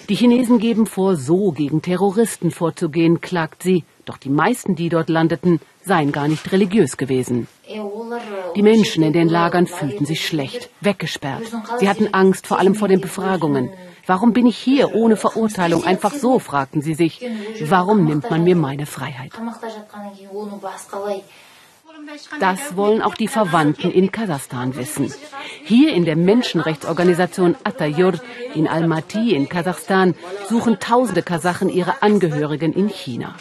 Die 0.09 0.15
Chinesen 0.15 0.59
geben 0.59 0.87
vor, 0.87 1.17
so 1.17 1.53
gegen 1.53 1.83
Terroristen 1.83 2.51
vorzugehen, 2.51 3.21
klagt 3.21 3.63
sie. 3.63 3.85
Doch 4.07 4.19
die 4.19 4.31
meisten, 4.31 4.75
die 4.75 4.89
dort 4.89 5.09
landeten, 5.09 5.61
seien 5.85 6.13
gar 6.13 6.29
nicht 6.29 6.51
religiös 6.53 6.97
gewesen. 6.97 7.49
Die 8.57 8.63
Menschen 8.63 9.03
in 9.03 9.13
den 9.13 9.29
Lagern 9.29 9.67
fühlten 9.67 10.07
sich 10.07 10.27
schlecht, 10.27 10.71
weggesperrt. 10.81 11.45
Sie 11.79 11.89
hatten 11.89 12.13
Angst, 12.13 12.47
vor 12.47 12.59
allem 12.59 12.75
vor 12.75 12.89
den 12.89 13.01
Befragungen. 13.01 13.71
Warum 14.07 14.33
bin 14.33 14.47
ich 14.47 14.59
hier 14.59 14.95
ohne 14.95 15.17
Verurteilung? 15.17 15.85
Einfach 15.85 16.13
so, 16.13 16.39
fragten 16.39 16.83
sie 16.83 16.95
sich. 16.95 17.27
Warum 17.61 18.05
nimmt 18.05 18.31
man 18.31 18.45
mir 18.45 18.57
meine 18.57 18.87
Freiheit? 18.87 19.33
Das 22.41 22.77
wollen 22.77 23.03
auch 23.03 23.15
die 23.15 23.29
Verwandten 23.29 23.91
in 23.91 24.11
Kasachstan 24.11 24.75
wissen. 24.77 25.13
Hier 25.65 25.95
in 25.95 26.05
der 26.05 26.17
Menschenrechtsorganisation 26.17 27.57
Atayur 27.65 28.15
in 28.55 28.67
Almaty 28.69 29.35
in 29.35 29.49
Kasachstan 29.49 30.15
suchen 30.49 30.81
tausende 30.81 31.23
Kasachen 31.23 31.69
ihre 31.71 32.03
Angehörigen 32.03 32.73
in 32.73 32.89
China. 32.89 33.37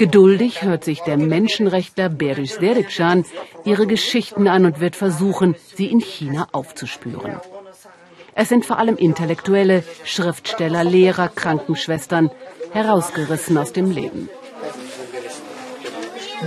Geduldig 0.00 0.62
hört 0.62 0.82
sich 0.82 1.00
der 1.00 1.18
Menschenrechtler 1.18 2.08
Beris 2.08 2.56
Derikschan 2.56 3.26
ihre 3.66 3.86
Geschichten 3.86 4.48
an 4.48 4.64
und 4.64 4.80
wird 4.80 4.96
versuchen, 4.96 5.56
sie 5.76 5.88
in 5.88 6.00
China 6.00 6.48
aufzuspüren. 6.52 7.38
Es 8.34 8.48
sind 8.48 8.64
vor 8.64 8.78
allem 8.78 8.96
Intellektuelle, 8.96 9.84
Schriftsteller, 10.04 10.84
Lehrer, 10.84 11.28
Krankenschwestern, 11.28 12.30
herausgerissen 12.72 13.58
aus 13.58 13.74
dem 13.74 13.90
Leben. 13.90 14.30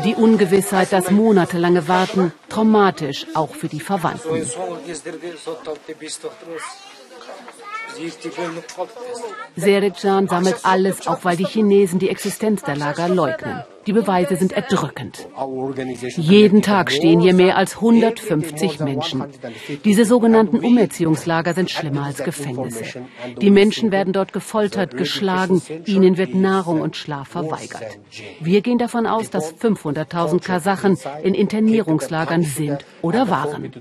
Die 0.04 0.16
Ungewissheit, 0.16 0.92
das 0.92 1.12
monatelange 1.12 1.88
Warten, 1.88 2.34
traumatisch 2.50 3.28
auch 3.36 3.54
für 3.54 3.68
die 3.68 3.82
Verwandten. 3.82 4.48
Serekcan 9.56 10.27
sammelt 10.27 10.58
alles, 10.63 11.08
auch 11.08 11.23
weil 11.23 11.38
die 11.38 11.45
Chinesen 11.45 11.99
die 11.99 12.10
Existenz 12.10 12.62
der 12.63 12.75
Lager 12.75 13.08
leugnen. 13.08 13.63
Die 13.86 13.93
Beweise 13.93 14.36
sind 14.36 14.54
erdrückend. 14.54 15.28
Jeden 16.15 16.62
Tag 16.62 16.91
stehen 16.91 17.19
hier 17.19 17.34
mehr 17.34 17.58
als 17.58 17.76
150 17.76 18.80
Menschen. 18.80 19.26
Diese 19.84 20.06
sogenannten 20.06 20.60
Umerziehungslager 20.60 21.54
sind 21.54 21.69
schlimmer 21.69 22.04
als 22.06 22.24
Gefängnisse. 22.24 23.06
Die 23.41 23.52
Menschen 23.52 23.92
werden 23.92 24.13
dort 24.13 24.31
gefoltert, 24.31 24.96
geschlagen, 24.96 25.62
ihnen 25.86 26.17
wird 26.17 26.34
Nahrung 26.34 26.81
und 26.81 26.96
Schlaf 26.96 27.29
verweigert. 27.29 28.00
Wir 28.40 28.62
gehen 28.62 28.77
davon 28.77 29.06
aus, 29.06 29.29
dass 29.29 29.54
500.000 29.56 30.40
Kasachen 30.42 30.98
in 31.23 31.34
Internierungslagern 31.34 32.44
sind 32.44 32.86
oder 33.02 33.29
waren. 33.29 33.71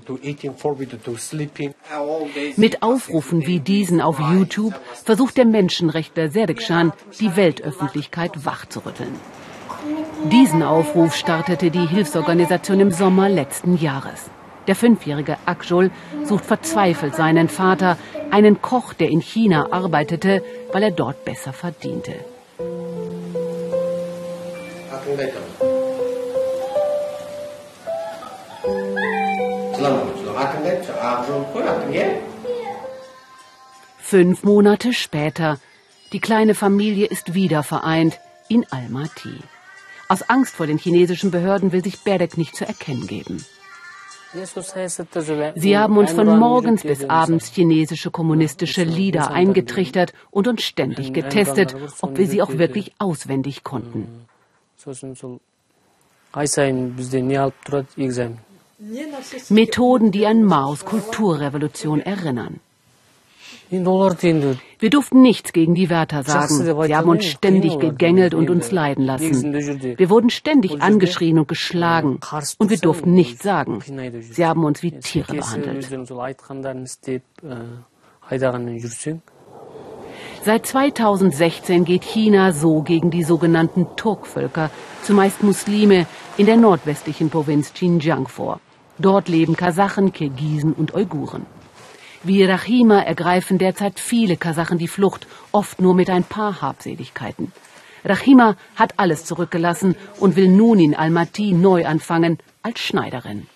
Mit 2.57 2.83
Aufrufen 2.83 3.47
wie 3.47 3.59
diesen 3.59 4.01
auf 4.01 4.19
YouTube 4.19 4.73
versucht 5.05 5.37
der 5.37 5.45
Menschenrechtler 5.45 6.29
Serikschan, 6.29 6.91
die 7.19 7.35
Weltöffentlichkeit 7.35 8.45
wachzurütteln. 8.45 9.13
Diesen 10.31 10.63
Aufruf 10.63 11.15
startete 11.15 11.69
die 11.69 11.87
Hilfsorganisation 11.87 12.79
im 12.79 12.91
Sommer 12.91 13.29
letzten 13.29 13.77
Jahres. 13.77 14.29
Der 14.67 14.75
fünfjährige 14.75 15.37
Akjol 15.45 15.91
sucht 16.23 16.45
verzweifelt 16.45 17.15
seinen 17.15 17.49
Vater, 17.49 17.97
einen 18.31 18.61
Koch, 18.61 18.93
der 18.93 19.09
in 19.09 19.19
China 19.19 19.67
arbeitete, 19.71 20.41
weil 20.71 20.83
er 20.83 20.91
dort 20.91 21.25
besser 21.25 21.51
verdiente. 21.51 22.13
Fünf 33.97 34.43
Monate 34.43 34.93
später 34.93 35.59
Die 36.13 36.19
kleine 36.19 36.55
Familie 36.55 37.07
ist 37.07 37.33
wieder 37.33 37.63
vereint 37.63 38.19
in 38.47 38.65
Almaty. 38.71 39.39
Aus 40.13 40.29
Angst 40.29 40.53
vor 40.53 40.67
den 40.67 40.77
chinesischen 40.77 41.31
Behörden 41.31 41.71
will 41.71 41.83
sich 41.83 42.01
Berdek 42.01 42.37
nicht 42.37 42.55
zu 42.55 42.67
erkennen 42.67 43.07
geben. 43.07 43.43
Sie 45.55 45.75
haben 45.75 45.97
uns 45.97 46.11
von 46.11 46.27
morgens 46.37 46.83
bis 46.83 47.05
abends 47.05 47.47
chinesische 47.47 48.11
kommunistische 48.11 48.83
Lieder 48.83 49.31
eingetrichtert 49.31 50.13
und 50.29 50.47
uns 50.47 50.61
ständig 50.61 51.13
getestet, 51.13 51.75
ob 52.01 52.15
wir 52.19 52.27
sie 52.27 52.43
auch 52.43 52.59
wirklich 52.59 52.93
auswendig 52.99 53.63
konnten. 53.63 54.27
Methoden, 59.49 60.11
die 60.11 60.27
an 60.27 60.43
Maos 60.43 60.85
Kulturrevolution 60.85 62.01
erinnern. 62.01 62.59
Wir 63.73 64.89
durften 64.89 65.21
nichts 65.21 65.51
gegen 65.51 65.73
die 65.73 65.89
Wärter 65.89 66.23
sagen. 66.23 66.63
Sie 66.85 66.95
haben 66.95 67.09
uns 67.09 67.25
ständig 67.25 67.79
gegängelt 67.79 68.33
und 68.33 68.49
uns 68.49 68.71
leiden 68.71 69.03
lassen. 69.03 69.53
Wir 69.53 70.09
wurden 70.09 70.29
ständig 70.29 70.81
angeschrien 70.81 71.39
und 71.39 71.47
geschlagen. 71.47 72.19
Und 72.59 72.69
wir 72.69 72.77
durften 72.77 73.13
nichts 73.13 73.43
sagen. 73.43 73.79
Sie 74.21 74.45
haben 74.45 74.63
uns 74.63 74.83
wie 74.83 74.91
Tiere 74.91 75.33
behandelt. 75.33 75.89
Seit 80.45 80.65
2016 80.65 81.85
geht 81.85 82.03
China 82.03 82.51
so 82.51 82.81
gegen 82.81 83.09
die 83.09 83.23
sogenannten 83.23 83.87
Turkvölker, 83.95 84.69
zumeist 85.01 85.41
Muslime, 85.41 86.05
in 86.37 86.45
der 86.45 86.57
nordwestlichen 86.57 87.29
Provinz 87.29 87.73
Xinjiang 87.73 88.27
vor. 88.27 88.59
Dort 88.99 89.29
leben 89.29 89.55
Kasachen, 89.55 90.11
Kirgisen 90.11 90.73
und 90.73 90.93
Uiguren. 90.93 91.45
Wie 92.25 92.43
Rachima 92.45 93.01
ergreifen 93.01 93.57
derzeit 93.57 93.99
viele 93.99 94.37
Kasachen 94.37 94.77
die 94.77 94.87
Flucht, 94.87 95.27
oft 95.51 95.81
nur 95.81 95.93
mit 95.93 96.09
ein 96.09 96.23
paar 96.23 96.61
Habseligkeiten. 96.61 97.51
Rachima 98.05 98.55
hat 98.75 98.93
alles 98.97 99.25
zurückgelassen 99.25 99.95
und 100.21 100.37
will 100.37 100.47
nun 100.47 100.79
in 100.79 100.95
Almaty 100.95 101.51
neu 101.51 101.85
anfangen 101.85 102.39
als 102.61 102.79
Schneiderin. 102.79 103.47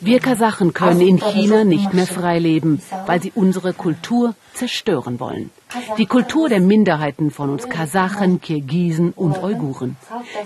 Wir 0.00 0.20
Kasachen 0.20 0.72
können 0.72 1.00
in 1.00 1.18
China 1.18 1.64
nicht 1.64 1.92
mehr 1.92 2.06
frei 2.06 2.38
leben, 2.38 2.80
weil 3.06 3.20
sie 3.20 3.32
unsere 3.34 3.72
Kultur 3.72 4.34
zerstören 4.54 5.18
wollen. 5.18 5.50
Die 5.98 6.06
Kultur 6.06 6.48
der 6.48 6.60
Minderheiten 6.60 7.30
von 7.32 7.50
uns 7.50 7.68
Kasachen, 7.68 8.40
Kirgisen 8.40 9.12
und 9.12 9.42
Uiguren. 9.42 9.96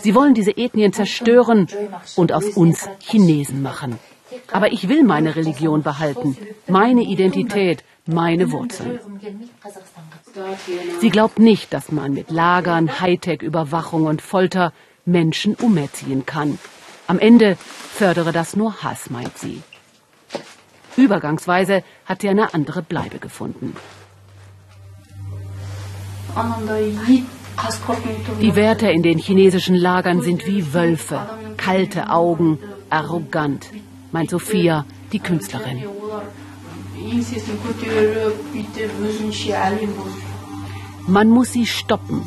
Sie 0.00 0.14
wollen 0.14 0.34
diese 0.34 0.56
Ethnien 0.56 0.92
zerstören 0.92 1.68
und 2.16 2.32
aus 2.32 2.48
uns 2.56 2.88
Chinesen 3.00 3.62
machen. 3.62 3.98
Aber 4.52 4.72
ich 4.72 4.88
will 4.88 5.02
meine 5.04 5.36
Religion 5.36 5.82
behalten, 5.82 6.36
meine 6.66 7.02
Identität, 7.02 7.84
meine 8.06 8.50
Wurzeln. 8.52 8.98
Sie 11.00 11.10
glaubt 11.10 11.38
nicht, 11.38 11.72
dass 11.72 11.92
man 11.92 12.12
mit 12.12 12.30
Lagern, 12.30 13.00
Hightech-Überwachung 13.00 14.06
und 14.06 14.22
Folter 14.22 14.72
Menschen 15.04 15.54
umerziehen 15.54 16.26
kann. 16.26 16.58
Am 17.06 17.18
Ende 17.18 17.56
fördere 17.56 18.32
das 18.32 18.56
nur 18.56 18.82
Hass, 18.82 19.10
meint 19.10 19.36
sie. 19.38 19.62
Übergangsweise 20.96 21.82
hat 22.06 22.22
sie 22.22 22.28
eine 22.28 22.54
andere 22.54 22.82
Bleibe 22.82 23.18
gefunden. 23.18 23.76
Die 28.40 28.56
Wärter 28.56 28.90
in 28.90 29.02
den 29.02 29.18
chinesischen 29.18 29.76
Lagern 29.76 30.22
sind 30.22 30.46
wie 30.46 30.72
Wölfe, 30.72 31.20
kalte 31.56 32.10
Augen, 32.10 32.58
arrogant 32.90 33.70
meint 34.14 34.30
Sophia, 34.30 34.86
die 35.12 35.18
Künstlerin. 35.18 35.82
Man 41.06 41.28
muss 41.36 41.52
sie 41.52 41.66
stoppen. 41.66 42.18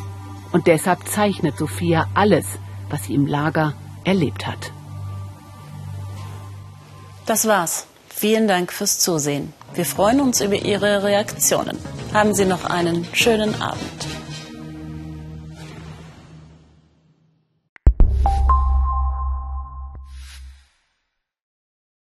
Und 0.51 0.67
deshalb 0.67 1.07
zeichnet 1.07 1.57
Sophia 1.57 2.07
alles, 2.13 2.45
was 2.89 3.05
sie 3.05 3.15
im 3.15 3.25
Lager 3.25 3.73
erlebt 4.03 4.45
hat. 4.47 4.71
Das 7.25 7.47
war's. 7.47 7.87
Vielen 8.09 8.47
Dank 8.47 8.73
fürs 8.73 8.99
Zusehen. 8.99 9.53
Wir 9.73 9.85
freuen 9.85 10.19
uns 10.21 10.41
über 10.41 10.55
Ihre 10.55 11.03
Reaktionen. 11.03 11.77
Haben 12.13 12.33
Sie 12.33 12.45
noch 12.45 12.65
einen 12.65 13.05
schönen 13.13 13.61
Abend. 13.61 14.26